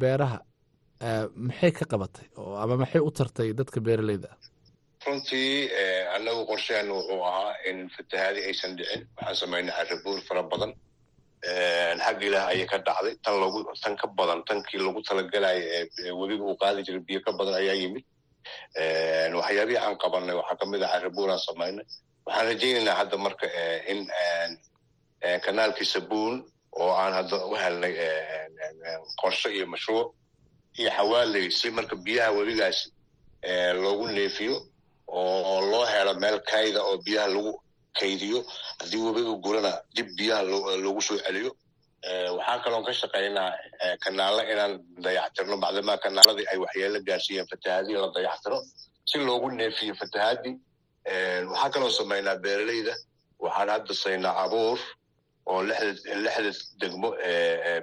[0.00, 0.38] beeraha
[1.46, 2.26] maxay ka qabatay
[2.62, 4.28] ama maxay u tartay dadka beeraleyda?
[4.34, 4.38] Ah
[5.06, 5.70] runtii
[6.16, 9.02] annagu qorsheenu wuxuu ahaa in fatahaadi aysan dhicin.
[9.16, 10.72] Waxaan samaynay carabuur fara badan.
[12.04, 13.14] Xag ilaah ayay ka dhacday.
[13.24, 17.32] Tan logu tan ka badan tankii lagu talagalaya ee webiga uu qaadi jiray biyo ka
[17.38, 18.04] badan ayaa yimid.
[19.40, 21.86] Waxyaabihii aan qabanay waxaa ka mid ah carabuur aan samaynay
[22.26, 23.46] waxaan rajaynaynaa hadda marka
[23.92, 24.00] in
[25.44, 26.36] kanaalkii sabuun
[26.80, 27.94] oo aan hadda u helnay
[29.20, 30.08] qorshe iyo mashruuc
[30.78, 32.86] iyo xawaaley si marka biyaha webigaasi
[33.82, 34.56] loogu neefiyo
[35.18, 37.52] oo loo helo meel kayda oo biyaha lagu
[38.00, 38.38] kaydiyo
[38.80, 40.42] haddii webiga gurana dib biyaha
[40.84, 41.52] loogu soo celiyo.
[42.36, 43.50] Waxaa kaloon ka shaqaynaa
[44.04, 44.72] kanaalo inaan
[45.04, 45.54] dayactirno.
[45.62, 48.58] Bacdamaa kanaaladii ay waxyeelo gaarsiiyeen fatahaadii la dayactiro
[49.10, 50.54] si loogu neefiyo fatahaadii
[51.06, 52.94] waxaa kaloo samaynaa beeraleyda.
[53.40, 54.78] Waxaan hadda saynaa abuur
[55.46, 57.10] oo lixda degmo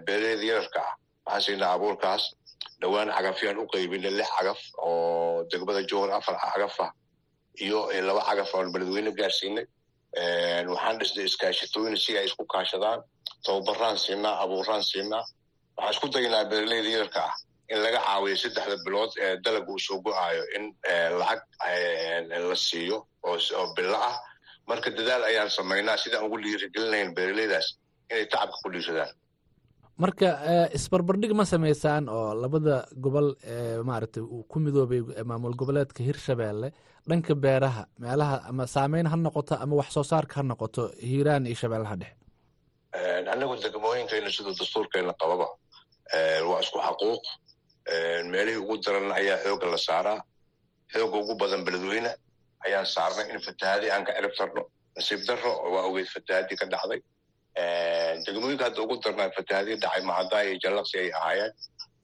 [0.06, 0.94] beeraleyda yararka ah.
[1.26, 2.24] Waxaan siinaa abuurkaas.
[2.82, 6.92] Dhowaan cagafyaan u qaybinay lix cagaf oo degmada jowhar afar cagaf ah
[7.60, 9.66] iyo laba cagaf oon beledweyne gaarsiinay.
[10.72, 13.02] Waxaan dhisnay iskaashitooyin si ay isku kaashadaan.
[13.46, 15.24] Tababaraan siinaa abuuraan siinaa
[15.78, 17.34] waxaan isku daynaa beeraleyda yararka ah
[17.72, 20.64] in laga caawiyo saddexda bilood ee dalaga uu soo go'aayo in
[21.20, 21.42] lacag
[22.50, 22.98] la siiyo
[23.30, 24.16] oo bilo ah.
[24.70, 27.68] Marka dadaal ayaan samaynaa sidaan ugu dhiirigelinayn beeraleydaas
[28.12, 29.14] inay tacabka ku dhiiradaan
[30.04, 30.28] marka
[30.78, 36.70] isbarbardhig ma samaysaan oo labada gobol ee maaragtay uu ku midoobay maamul goboleedka hirshabeelle
[37.10, 41.56] dhanka beeraha meelaha ama saameyn ha noqoto ama wax soo saarka ha noqoto hiiraan iyo
[41.62, 45.48] shabeellaha dhexe annagu degmooyinkayna siduu dastuurkeenna qababa
[46.50, 47.24] waa isku xaquuq
[48.34, 50.20] meelihii ugu daran ayaa xoogga la saaraa
[50.94, 52.12] xoogga ugu badan beledweyne
[52.66, 54.64] ayaan saarnay in fatahaadii aan ka cirib tarno
[54.98, 57.00] nasiib darro waa ogeyd fatahaadii ka dhacday
[58.26, 61.52] degmooyinka hadda ugu darnaa fatahaadii dhacay macadaa iyo jallaqsi ay ahaayeen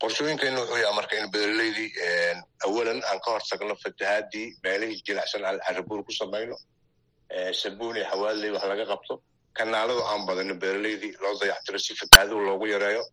[0.02, 1.90] qorshooyinkeenna wuxuu yaha marka in beeraleydii
[2.68, 6.56] awalan aan ka hor tagno fatahaadii meelihii jilicsan carabuur ku samayno
[7.62, 9.14] sabuun iyo wax laga qabto
[9.58, 13.04] kanaaladu aan badano beeraleydii loo dayactiro si fatahaaduu loogu yareeyo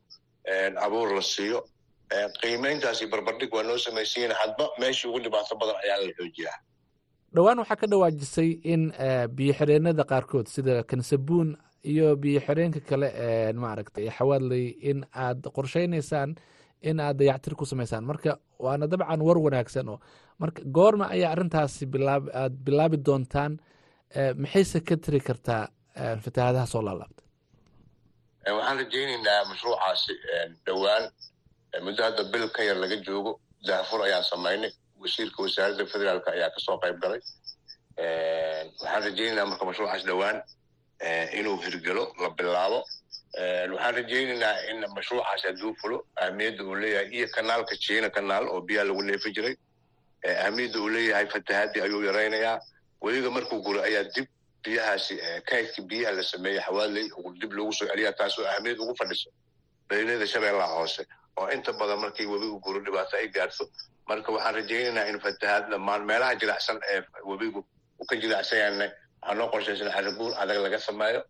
[0.87, 1.59] abuur la siiyo
[2.43, 6.57] qiimayntaasi barbardhig waa noo samaysiin hadba meeshii ugu dhibaato badan ayaa la xoojiyaa.
[7.35, 8.83] Dhowaan waxaa ka dhawaajisay in
[9.37, 11.49] biyo xireenada qaarkood sida kansabuun
[11.93, 16.31] iyo biyo xireenka kale ee maaragtay xawaadley in aad qorsheynaysaan
[16.89, 18.33] in aad dayactir ku samaysaan marka
[18.65, 19.99] waana dabcan war wanaagsan oo
[20.43, 23.53] marka goorma ayaa arrintaasi bilaab aad bilaabi doontaan
[24.43, 25.65] maxayse ka tiri kartaa
[26.25, 27.23] fatahaadaha soo laalaabta
[28.57, 30.13] waxaan rajaynaynaa mashruucaasi
[30.67, 31.05] dhowaan
[31.79, 33.33] muddo hadda bil ka yar laga joogo
[33.67, 37.21] daafur ayaan samaynay wasiirka wasaaradda federaalk ayaa ka soo qayb galay.
[38.81, 40.43] Waxaan rajaynaynaa marka mashruucaas dhowaan
[41.39, 42.81] inuu hirgelo la bilaabo.
[43.73, 48.85] Waxaan rajaynaynaa in mashruucaas hadduu fulo ahmiyadda uu leeyahay iyo kanaalka jiina kanaal oo biyaha
[48.89, 49.55] lagu neefi jiray.
[50.47, 52.59] Ahmiyadda uu leeyahay fatahaadii ayuu yaraynayaa.
[53.03, 54.27] Weliga markuu guro ayaa dib
[54.65, 55.15] biyahaasi
[55.49, 57.07] kaydkii biyaha la sameeyey xawaaley
[57.41, 59.31] dib loogu soo celiyaa taasoo ahmiyad ugu fadhiso.
[59.89, 61.03] Beeraleyda shabeellaha hoose
[61.39, 63.65] oo inta badan markii webigu guro dhibaato ay gaarto
[64.09, 67.01] marka waxaan rajaynaynaa in fatahaad dhammaan meelaha jilicsan ee
[67.31, 67.61] webigu
[68.01, 68.87] uu ka jilicsan yaana
[69.23, 71.21] waxaa noo qorshaysan carabuur adag laga sameeyo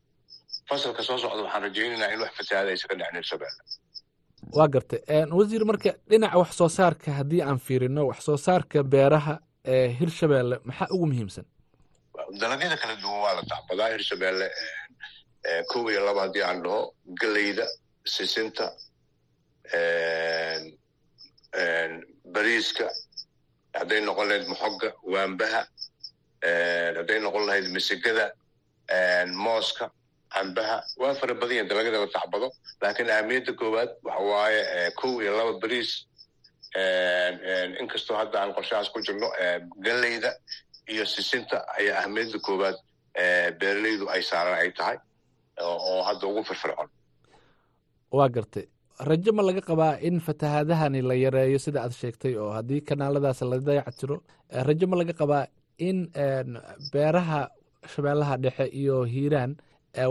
[0.68, 3.62] fasalka soo socda waxaan rajaynaynaa in wax fatahaad aysa ka dhicin hirshabeelle
[4.56, 5.00] waa gartay
[5.38, 9.34] wasiir marka dhinaca wax soo saarka haddii aan fiirino wax soo saarka beeraha
[9.74, 11.44] ee hirshabeelle maxaa ugu muhiimsan?
[12.40, 14.46] Dalagyada kala duwan waa la tacbadaa hirshabeelle
[15.72, 16.80] kow iyo laba haddii aan dhaho
[17.20, 17.64] geleyda
[18.14, 18.64] sisinta
[22.34, 22.86] bariiska
[23.78, 25.62] hadday noqon lahayd moxoga waambaha
[26.98, 28.26] hadday noqon lahayd misigada
[29.46, 29.86] mooska
[30.34, 32.48] cambaha waa fara badan yahin dalagyada la tacbado
[32.82, 35.90] laakiin ahmiyadda koowaad waxa waaye kow iyo laba bariis
[37.82, 39.28] inkastoo hadda aan qorshahaas ku jirno
[39.86, 40.30] galeyda
[40.92, 42.76] iyo sisinta ayaa ahmiyadda koowaad
[43.60, 44.98] beeraleydu ay saaran ay tahay
[45.62, 46.88] oo hadda ugu firfircoon.
[48.16, 48.66] Waa gartay
[49.08, 53.58] rajo ma laga qabaa in fatahaadahani la yareeyo sida aad sheegtay oo haddii kanaaladaas la
[53.68, 54.16] dayactiro
[54.68, 55.44] rajo ma laga qabaa
[55.88, 55.98] in
[56.92, 57.40] beeraha
[57.94, 59.52] shabeellaha dhexe iyo hiiraan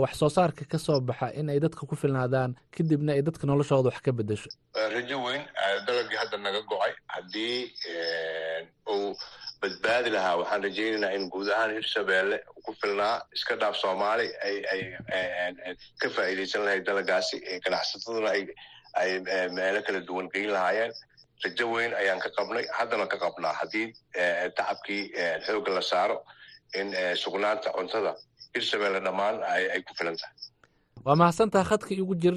[0.02, 3.88] wax soo saarka ka soo baxa in ay dadka ku filnaadaan kadibna ay dadka noloshooda
[3.90, 4.50] wax ka bedesho
[4.94, 5.42] rajo weyn
[5.86, 7.58] dalagii hadda naga go'ay haddii
[8.94, 9.14] uu
[9.62, 14.82] badbaadi lahaa waxaan rajaynaynaa in guud ahaan hirshabeelle ku filnaa iska dhaaf soomaali ay ay
[16.00, 18.42] ka faa'iidaysan lahayd dalagaasi ganacsataduna ay
[18.94, 19.10] ay
[19.56, 20.92] meelo kala duwan geyn lahaayeen
[21.44, 23.86] rajo weyn ayaan ka qabnay haddana ka qabnaa haddii
[24.56, 25.02] tacabkii
[25.46, 26.16] xoogga la saaro
[26.80, 26.88] in
[27.22, 28.12] sugnaanta cuntada
[28.54, 30.36] hirshabeelle dhammaan ay ku filan tahay
[31.04, 32.36] waa mahadsantaha khadka igu jir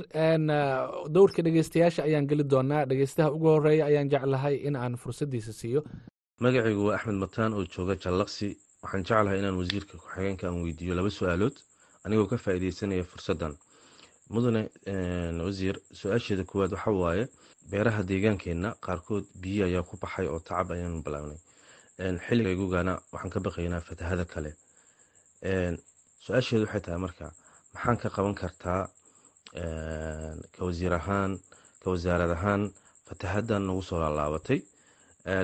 [1.15, 5.81] dowrka dhegeystayaasha ayaan geli doonaa dhegeystaha ugu horreeya ayaan jeclahay in aan fursaddiisa siiyo
[6.45, 8.47] magacaygu waa axmed mataan oo jooga jallaqsi
[8.83, 11.55] waxaan jeclahay inaan wasiirka ku-xigeenka aan weydiiyo laba su'aalood
[12.05, 13.53] anigoo ka faa'iideysanaya fursaddan
[14.29, 14.69] mudane
[15.45, 17.25] wasiir su'aasheeda koowaad waxa waaye
[17.71, 21.39] beeraha deegaankeenna qaarkood biyo ayaa ku baxay oo tacab ayaanu bilaabnay
[22.25, 22.51] xilliga
[23.13, 24.51] waxaan ka baqaynaa fatahada kale.
[26.25, 27.25] Su'aasheedu waxay tahay marka
[27.73, 28.81] maxaan ka qaban kartaa
[30.55, 30.61] ka
[30.99, 31.31] ahaan
[31.81, 32.61] ka wasaarad ahaan
[33.07, 34.59] fatahadan nagu soo laalaabatay.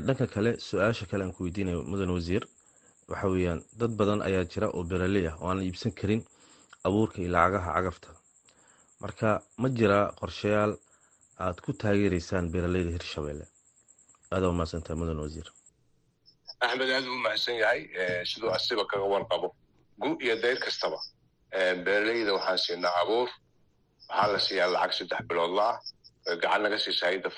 [0.05, 2.43] Dhanka kale su'aasha kale aan ku weydiinayo mudan wasiir
[3.11, 6.21] waxa weeyaan dad badan ayaa jira oo beeraley ah oo aan iibsan karin
[6.87, 8.09] abuurka iyo lacagaha cagafta
[9.03, 9.29] marka
[9.61, 10.71] ma jira qorshayaal
[11.45, 13.45] aad ku taageereysaan beeraleyda hirshabelle
[14.33, 15.47] aada mahadsantahay mudan wasiir.
[16.65, 17.81] Axmed aad u mahadsan yahay
[18.29, 19.47] siduu asiba kaga warqabo
[20.01, 20.99] gu iyo dayr kastaba
[21.85, 23.29] beeraleyda waxaan siinaa abuur
[24.09, 25.77] waxaa la siiyaa lacag saddex biloodla ah
[26.41, 27.29] gacan naga siisa hayda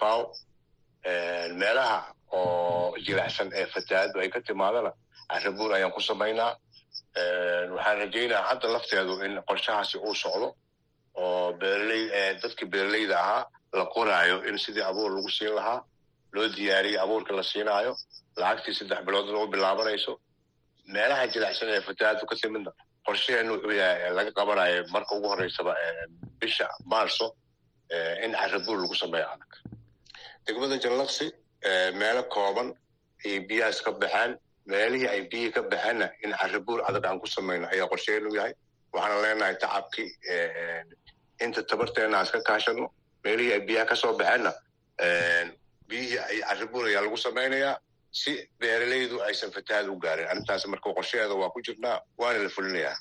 [1.61, 1.99] meelaha
[2.37, 4.91] oo jilicsan ee fatahaaddu ay ka timaadana
[5.31, 6.51] carabuur ayaan ku samaynaa
[7.75, 10.47] waxaan rajaynaa hadda lafteedu in qorshahaasi uu socdo
[11.25, 12.03] oo beeraley
[12.43, 13.43] dadkii beeraleyda ahaa
[13.79, 15.79] la qoraayo in sidii abuur lagu siin lahaa
[16.35, 17.93] loo diyaariyo abuurka la siinaayo
[18.41, 20.13] lacagtii saddex biloodna u bilaabanayso
[20.95, 22.71] meelaha jilicsan ee fatahaaddu ka timidna
[23.07, 25.73] qorshaheenu wuxuu yahay laga qabanayo marka ugu horeysaba
[26.41, 27.27] bisha maarso
[28.25, 29.51] in carabuur lagu sameeyo adag.
[30.45, 31.25] Degmada jallaqsi
[32.01, 32.67] meelo kooban
[33.25, 34.31] ayay biyahaas ka baxaan
[34.71, 38.53] meelihii ay biyihii ka baxeenna in carabuur adag aan ku samayno ayaa qorsheenu yahay
[38.93, 40.09] waxaana leenahay tacabkii
[41.45, 42.85] inta tabarteena aan iska kaashano
[43.23, 44.51] meelihii ay biyaha ka soo baxeenna
[45.89, 47.75] biyihii ay carabuur ayaa lagu samaynayaa
[48.19, 50.27] si beeraleydu aysan fatahaad u gaarin.
[50.31, 52.95] Arrintaas marka qorshaheeda waa ku jirnaa waana la fulinayaa.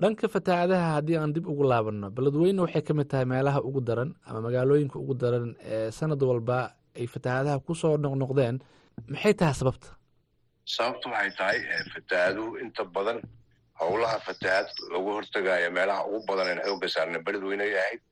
[0.00, 4.10] Dhanka fatahaadaha haddii aan dib ugu laabanno beledweyne waxay ka mid tahay meelaha ugu daran
[4.26, 6.58] ama magaalooyinka ugu daran ee sanad walba
[6.98, 8.56] ay fatahaadaha ku soo noqnoqdeen.
[9.12, 9.88] Maxay tahay sababta?
[10.74, 11.58] Sababtu waxay tahay
[11.94, 13.18] fatahaaduhu inta badan
[13.80, 18.02] howlaha fatahaad lagu hortagaayo meelaha ugu badan een xoogga saarna beledweyne ay ahayd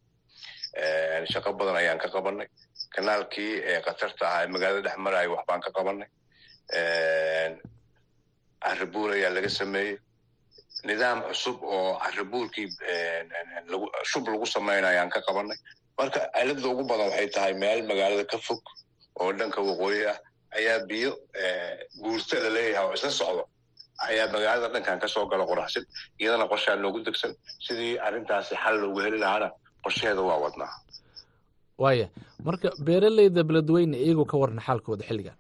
[1.33, 2.49] shaqo badan ayaan ka qabanay
[2.95, 3.53] kanaalkii
[3.87, 6.09] khatarta ahaa ee magaalada dhex maraayo waxbaan ka qabanay
[8.65, 9.97] carabuur ayaa laga sameeyey.
[10.89, 12.69] Nidaam cusub oo carabuurkii
[14.11, 15.59] shub lagu samayna ayaan ka qabanay
[15.99, 18.63] marka cilada ugu badan waxay tahay meel magaalada ka fog
[19.21, 20.19] oo dhanka waqooyi ah
[20.59, 21.11] ayaa biyo
[22.03, 23.45] guurta la leeyahay oo isla socdo
[24.11, 25.85] ayaa magaalada dhankan ka soo gala qoraxsan
[26.21, 27.33] iyadana qorshaa noogu degsan.
[27.67, 29.49] Sidii arrintaasi xal loogu heli lahaana
[29.85, 30.73] qorsheheeda waa wadnaa.
[31.83, 32.07] Waaya
[32.47, 35.37] marka beeraleyda beledweyne iyagoo ka warna xaalkooda xilligan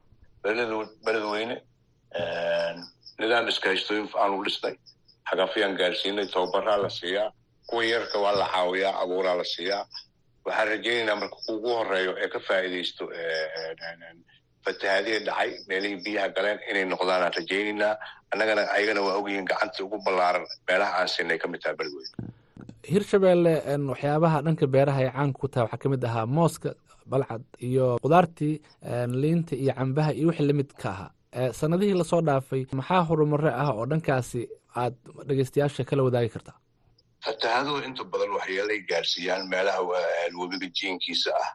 [1.07, 1.55] beledweyne
[3.21, 4.75] nidaam iskaashtooyin aanu dhisnay
[5.31, 7.29] xagafyaan gaarsiinay tababaraa la siiyaa
[7.69, 9.85] kuwa yarka waa la caawiyaa abuuraa la siiyaa.
[10.47, 13.05] Waxaan rajaynaynaa marka ugu horeeyo ee ka faa'iidaysto
[14.67, 17.93] fatahaadihii dhacay meelihii biyaha galeen inay noqdaanaan rajaynaynaa
[18.33, 22.13] annagana ayagana waa ogyihiin gacantii ugu ballaaran meelaha aan siinay ka mid taha beledweyne
[22.93, 23.53] hirshabelle
[23.91, 26.71] waxyaabaha dhanka beeraha ay caanka ku tahay waxaa ka mid ahaa mooska
[27.13, 28.55] balcad iyo qudaartii
[29.23, 31.11] liinta iyo cambaha iyo wixii la mid ka ahaa.
[31.61, 34.41] Sanadihii la soo dhaafay maxaa horumare ah oo dhankaasi
[34.83, 34.95] aad
[35.29, 36.57] dhegeystayaasha kala wadaagi kartaa?
[37.27, 39.81] Fatahaaduhu inta badan waxyeelay gaarsiiyaan meelaha
[40.41, 41.49] webiga jiinkiisa ah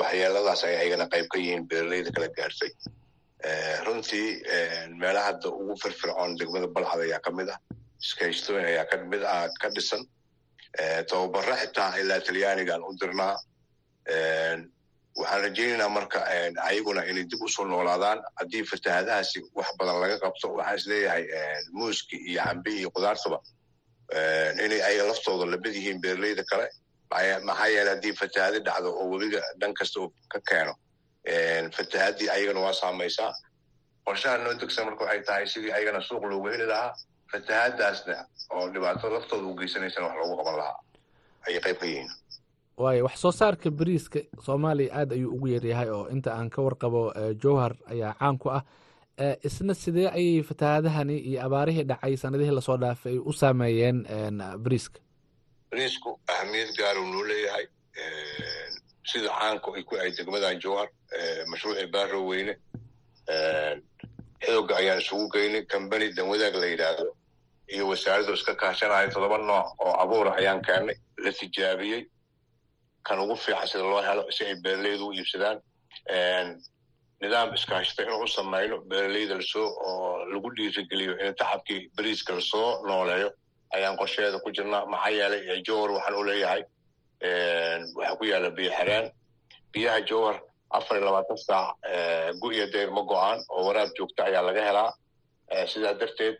[0.00, 2.70] waxyeeladaas ay ayagana qayb ka yihiin beeraleyda kala gaartay
[3.86, 4.28] runtii
[5.00, 7.58] meelaha hadda ugu firfircoon degmada balcad ayaa ka mid ah.
[8.04, 10.02] Iskaystooyin ayaa ka mid ah ka dhisan.
[11.10, 13.34] Tababaro xitaa ilaa talyaanigaan u dirnaa.
[15.18, 16.18] Waxaan rajaynaynaa marka
[16.68, 18.18] ayaguna inay dib u soo noolaadaan.
[18.40, 21.24] Haddii fatahaadahaasi wax badan laga qabto waxaan is leeyahay
[21.72, 23.38] muuski iyo cambe iyo qudaartaba
[24.64, 26.66] inay ayaga laftooda la mid yihiin beeraleyda kale
[27.10, 30.00] maxaa yeele haddii fatahaadi dhacdo oo webiga dhan kasta
[30.32, 30.74] ka keeno.
[31.76, 33.32] Fatahaadii ayagana waa saamaysaa
[34.06, 36.94] qorshaha noo degsan marka waxay tahay sidii ayagana suuq loogu heli lahaa
[37.32, 38.16] fatahaadaasna
[38.50, 40.78] oo dhibaato laftooda u geysanaysana wax loogu qaban lahaa.
[41.48, 42.10] Ayay qayb ka yihiin.
[42.76, 47.02] Waayo wax soo saarka bariiska soomaaliya aad ayuu ugu yaryahay oo inta aan ka warqabo
[47.42, 48.62] jowhar ayaa caan ku ah.
[49.44, 53.98] Isna sidee ayay fatahaadahani iyo abaarihii dhacay sanadihii la soo dhaafay ay u saameeyeen
[54.64, 55.00] bariiska
[55.70, 57.66] bariisku ahamiyad gaar uu noo leeyahay
[59.10, 60.88] sida caanku ay ku ahay degmadan jowhar
[61.50, 62.54] mashruucii baaro weyne
[64.46, 67.06] xooga ayaan isugu geynay combany danwadaag la yidhaahdo
[67.74, 72.02] iyo wasaaraddu iska kaashanayo toddoba nooc oo abuura ayaan keennay la tijaabiyey
[73.06, 75.58] kan ugu fiican sida loo helo si ay beeraleydu u iibsadaan
[77.20, 82.40] nidaam iskaashata inuu u samayno beeraleyda la soo oo lagu dhiirigeliyo in tacabkii bariiska la
[82.52, 83.30] soo nooleeyo
[83.74, 84.86] ayaan qorsheeda ku jirnaa.
[84.86, 86.62] Maxaa yeelay jowhar waxaan u leeyahay
[87.96, 89.06] waxaa ku yaalla biyo xereen
[89.72, 90.36] biyaha jowhar
[90.70, 91.76] afar iyo labaatan saac
[92.40, 94.90] gu-iyo deyr ma go'aan oo waraab joogta ayaa laga helaa.
[95.72, 96.36] Sidaa darteed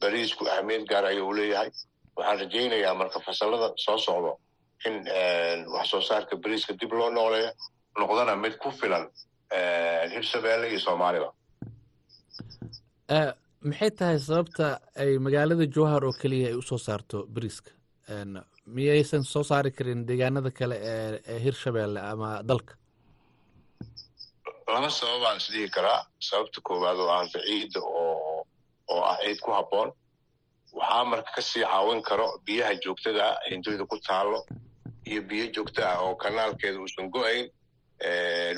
[0.00, 1.70] bariisku ahamiyad gaar ayuu u leeyahay.
[2.16, 4.32] Waxaan rajaynayaa marka fasalada soo socdo
[4.86, 4.94] in
[5.74, 7.50] wax soo saarka bariiska dib loo nooleeyo
[7.98, 9.04] noqdana mid ku filan
[10.14, 11.30] hirshabeelle iyo soomaaliba
[13.64, 14.66] maxay tahay sababta
[15.00, 17.70] ay magaalada jowhar oo keliya ay u soo saarto bariiska?
[18.66, 22.74] Miyaysan soo saari karin deegaanada kale ee hirshabeelle ama dalka?
[24.72, 26.00] Laba sababaan isdhihi karaa.
[26.28, 28.46] Sababta koowaad oo aan ciidda oo
[28.92, 29.90] oo ah ciid ku habboon.
[30.78, 34.44] Waxaa marka ka sii caawin karo biyaha joogtada ah hindooyda ku taallo
[35.06, 37.46] iyo biyo joogta ah oo kanaalkeeda uusan go'ayn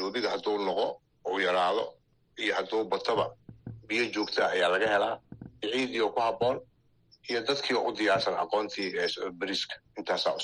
[0.03, 0.87] webiga hadduu noqo
[1.31, 1.85] uu yaraado
[2.43, 3.27] iyo hadduu batoba
[3.89, 5.17] biyo joogta ayaa laga helaa
[5.63, 6.57] ciiddii oo ku habboon
[7.31, 8.89] iyo dadkii u diyaarsan aqoontii
[9.41, 10.41] beriiska intaasaa u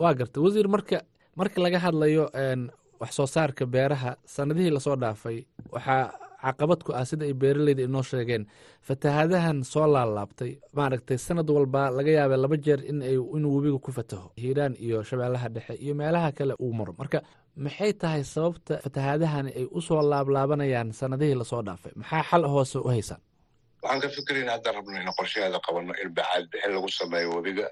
[0.00, 0.40] waa garta.
[0.44, 0.98] Wasiir marka
[1.36, 2.24] marka laga hadlayo
[3.00, 5.38] wax soo saarka beeraha sanadihii la soo dhaafay
[5.74, 6.04] waxaa
[6.42, 8.46] caqabad ku ah sida ay beeraleyda inoo sheegeen.
[8.86, 14.32] Fatahaadahan soo laalaabtay maaragtay sanad walba laga yaaba laba jeer inuu webiga ku fataho.
[14.42, 16.92] Hiiraan iyo shabeellaha dhexe iyo meelaha kale uu maro.
[16.98, 17.22] Marka
[17.56, 21.92] maxay tahay sababta fatahaadahani ay u soo laablaabanayaan sanadihii la soo dhaafay?
[21.96, 23.20] Maxaa xal hoose u haysaan
[23.82, 27.66] waxaan ka fikerayn haddaan rabno in qorshaheeda qabanno in bacaad bixin lagu sameeyo webiga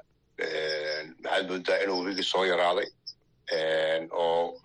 [1.23, 2.89] maxaad moodaa inuu webigii soo yaraaday?
[4.13, 4.61] Oo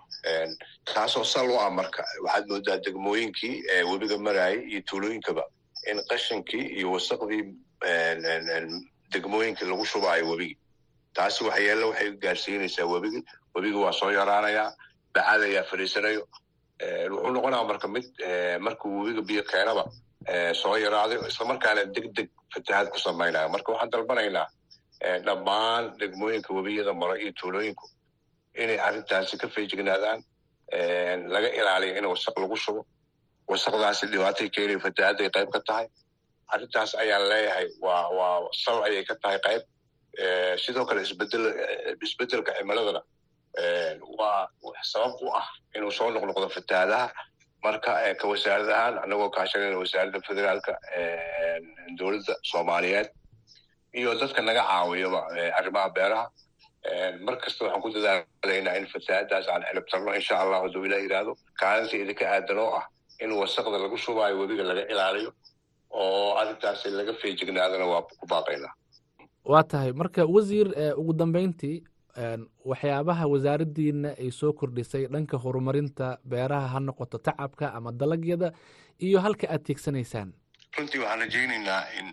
[0.94, 2.04] taasoo sal u ah marka.
[2.26, 3.56] Waxaad moodaa degmooyinkii
[3.92, 5.44] webiga maraayay iyo tuulooyinkaba
[5.92, 7.44] in qashinkii iyo wasaqdii
[9.14, 10.58] degmooyinkii lagu shubaayo webigi
[11.14, 13.22] taasi waxyeelle waxay gaarsiinaysaa webigi
[13.56, 14.70] webigi waa soo yaraanayaa
[15.16, 16.22] bacaad ayaa fadhiisanayo
[17.14, 18.08] wuxuu noqonaa marka mid
[18.66, 19.84] markuu webiga biyo keenaba
[20.62, 24.48] soo yaraaday islamarkaana deg deg fatahaad ku samaynaya marka waxaan dalbanaynaa
[25.28, 27.86] dhammaan degmooyinka webiyada maro iyo tuulooyinku
[28.64, 30.20] inay arrintaasi ka feejignaadaan
[31.34, 32.82] laga ilaaliyo in wasaq lagu shubo.
[33.52, 35.88] Wasaqdaasi dhibaatay keenayo fatahaadday qayb ka tahay.
[36.54, 39.62] Arrintaas ayaan leeyahay waa waa sal ayay ka tahay qayb.
[40.64, 41.46] Sidoo kale isbeddel
[42.08, 43.02] isbeddelka cimiladana
[44.20, 44.48] waa
[44.92, 47.08] sabab u ah inuu soo noqnoqdo fatahaadaha.
[47.64, 50.74] Marka ka wasaarad ahaan anagoo kaashanayna wasaaradda federaalka
[51.98, 53.10] dowladda soomaaliyeed
[54.00, 55.22] iyo dadka naga caawiyaba
[55.60, 56.26] arrimaha beeraha.
[57.26, 61.96] Mar kasta waxaan ku dadaalaynaa in fatahaadaas aan xilibtarno insha allah hadduu ilah yidhaahdo kaalinta
[62.04, 62.86] idinka aadan ah
[63.24, 65.32] in wasaqda lagu shubaayo webiga laga ilaaliyo
[65.90, 68.74] oo arrintaasi laga feejignaadana waa ku baaqaynaa
[69.52, 69.92] waa tahay.
[70.02, 70.68] Marka wasiir
[71.02, 71.78] ugu dambeyntii
[72.66, 78.52] waxyaabaha wasaaraddiina ay soo kordhisay dhanka horumarinta beeraha ha noqoto tacabka ama dalagyada
[79.00, 80.34] iyo halka aad tiigsanaysaan.
[80.78, 82.08] Runtii waxaan rajaynaynaa in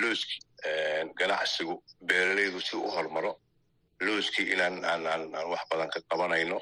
[0.00, 0.36] looski
[1.18, 3.32] ganacsigu beeralaydu si u hormaro
[4.00, 6.60] looskii inaan aan wax badan ka qabanayno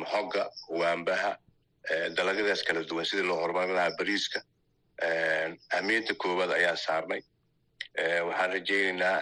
[0.00, 0.50] maxoga
[0.80, 1.36] waambaha
[2.16, 4.40] dalagyadaas kala duwan sidii loo horumarin lahaa bariiska
[5.76, 7.22] ahmiyadda koowaad ayaan saarnay.
[8.28, 9.16] Waxaan rajaynaynaa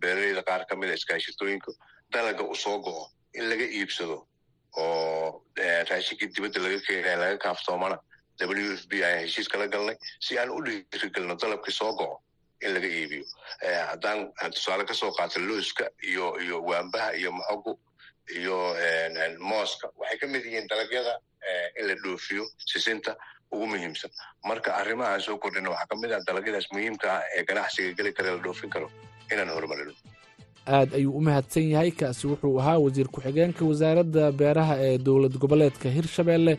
[0.00, 1.72] beeralayda qaar ka mida iskaashatooyinka
[2.12, 3.04] dalaga u soo go'o
[3.34, 4.16] in laga iibsado
[4.76, 5.42] oo
[5.90, 7.98] raashinkii dibadda laga keenaya laga kaaftoomana
[8.40, 12.16] w f b ayaan heshiis kala galnay si aan u dhiirigelno dalabkii soo go'o
[12.62, 13.24] in laga iibiyo
[13.90, 17.78] haddaan tusaale ka soo qaato looska iyo iyo waambaha iyo maxogu
[18.38, 18.56] iyo
[19.38, 20.26] mooska waxay ka.
[20.26, 21.14] Mid yihiin dalagyada
[21.80, 23.16] in la dhoofiyo sisinta
[23.52, 24.10] ugu muhiimsan
[24.44, 28.12] marka arrimaha aan soo kordhina waxaa ka mid ah dalagyadaas muhiimka ah ee ganacsiga geli
[28.12, 28.90] kara la dhoofin karo
[29.32, 29.92] inaan horumarino
[30.76, 31.90] aad ayuu u mahadsan yahay.
[32.00, 36.54] Kaasi wuxuu ahaa wasiir ku-xigeenka wasaaradda beeraha ee dowlad goboleedka hirshabeelle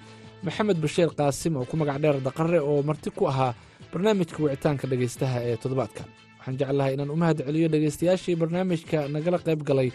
[0.46, 3.54] maxamed bashiir qaasim oo ku magac dheer daqare oo marti ku ahaa
[3.94, 6.08] barnaamijka wicitaanka dhegaystaha ee toddobaadkan
[6.38, 9.90] waxaan jeclahay inaan u mahad celiyo dhegaystayaashii barnaamijka nagala qayb galay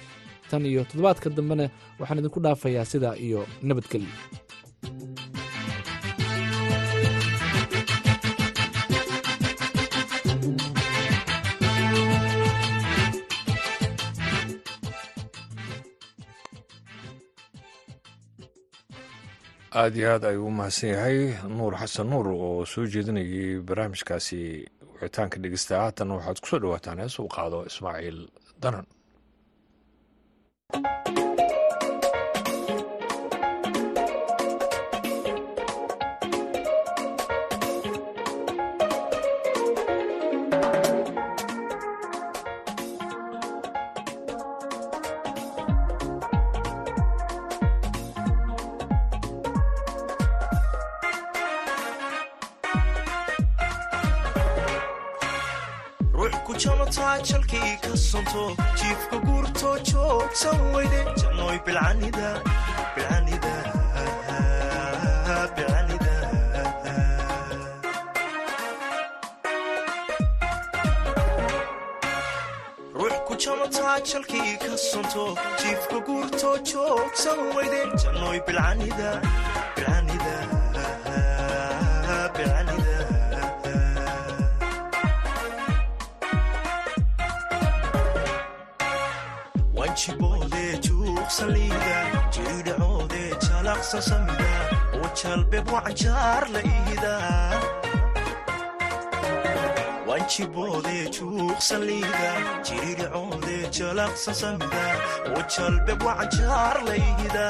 [0.51, 1.67] tan iyo toddobaadka dambena
[2.01, 4.13] waxaan idinku dhaafayaa sidaa iyo nabadgelyo
[19.81, 21.19] aada iyo aad ayuu u mahadsan yahay
[21.59, 24.41] nuur xasan nuur oo soo jeedinayay barnaamijkaasi
[25.01, 28.19] wicitaanka dhegeysta haatan waxaad ku soo dhawaataan hees uu qaado ismaaciil
[28.63, 28.87] danan
[58.35, 62.31] ka sonto jiifka guurtoo joogsan weyde jannoy bilcanida
[62.95, 63.53] bilcanida
[65.57, 66.15] bilcanida
[72.99, 75.25] ruux ku jamataa jalkii ka sonto
[75.63, 79.11] jiifka guurtoo joogsan weyde jannoy bilcanida
[79.77, 80.14] bilcanida bilcanida
[91.45, 91.99] juuqsaliida
[92.35, 94.51] jiridhacoode jalaqsan samida
[94.97, 97.13] oo jalbeeb wacanjaar la ihida
[100.09, 102.31] wanjiboode juuqsaliida
[102.69, 104.85] jiridhacoode jalaqsan samida
[105.37, 107.47] oo jalbeeb wacanjaar la ihida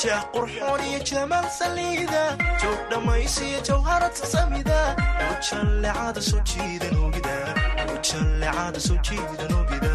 [0.00, 2.24] jeex qurxoon iyo jamaal saliida
[2.62, 4.80] joog dhammaysiyo jawharata samida
[5.26, 7.36] oo jallecada soo jiidan ogida
[7.94, 9.94] ujallecada soo jiidan ogida ujallecada soo jiidan ogida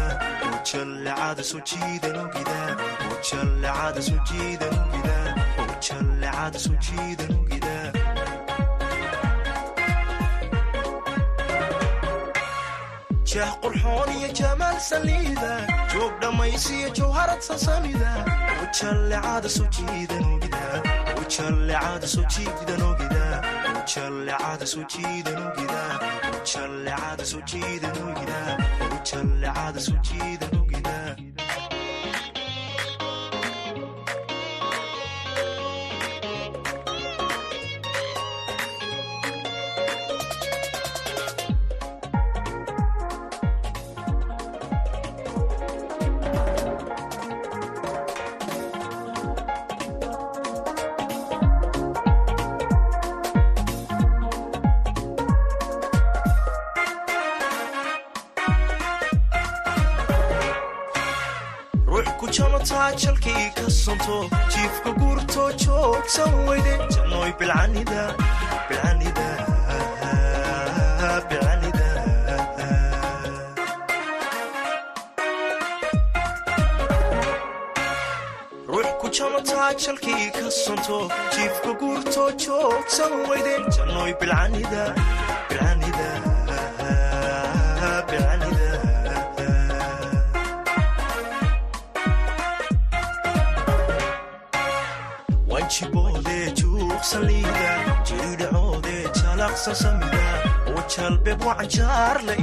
[13.30, 15.50] jeex qurxoon iyo jamaal saliida
[15.92, 18.10] joog dhammaysiyo jawharad sasamida
[18.64, 20.62] ujallecada soo jiidan ogida
[29.02, 30.61] ujallecada soo jiidan
[83.02, 84.84] joogsan weyde jannoy bilcanida
[85.48, 86.08] bilcanida
[88.10, 88.68] bilcanida
[95.50, 97.72] wanjiboode juuqsaliida
[98.08, 100.24] jiridhacoode jalaqsan samida
[100.72, 102.34] oo jalbeeb wacanjaar la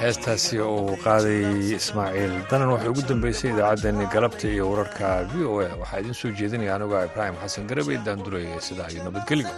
[0.00, 1.42] heestaasi uu qaaday
[1.80, 5.68] ismaaciil danan waxay ugu dambeysay idaacaddeenni galabta iyo wararka v o a.
[5.80, 9.48] Waxaa idiin soo jeedinaya anigoo ibraahim xasan garabey daanduraya sidaa iyo nabadgelyo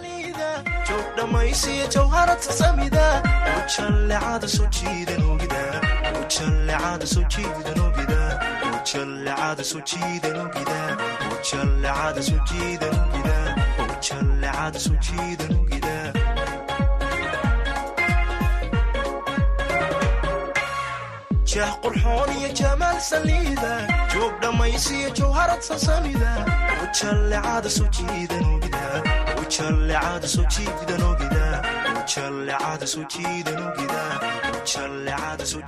[21.57, 23.71] jeex qurxoon iyo jamaal saliida
[24.13, 25.61] joog dhammaysiyo jawharad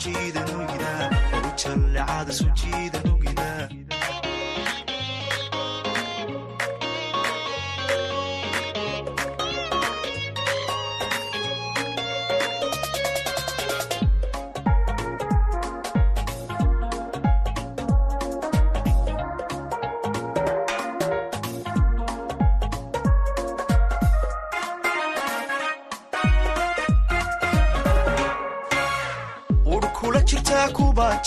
[0.04, 0.92] jiidan ogida
[1.54, 3.99] ujallecada soo jiidan ogida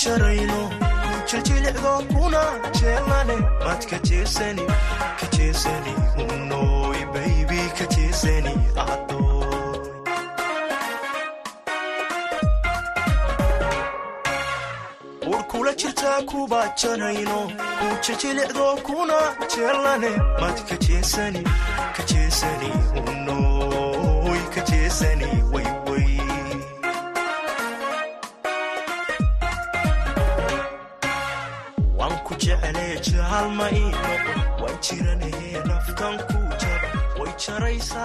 [0.02, 0.60] jarayno
[1.02, 2.42] ku jiljilicdo kuna
[2.78, 4.64] jeelane mad ka jeesani
[5.20, 5.92] ka jeesani
[6.24, 8.52] unoy baybi ka jeesani
[8.86, 9.22] adoy
[16.30, 17.38] kuba janayno
[17.78, 19.18] kuja jilicdo kuna
[19.54, 21.42] jeelane mad ka jeesani
[21.96, 22.70] ka jeesani
[23.10, 23.42] unoy
[34.82, 38.00] waan jiranahe naftan ku jaba way jaraysaa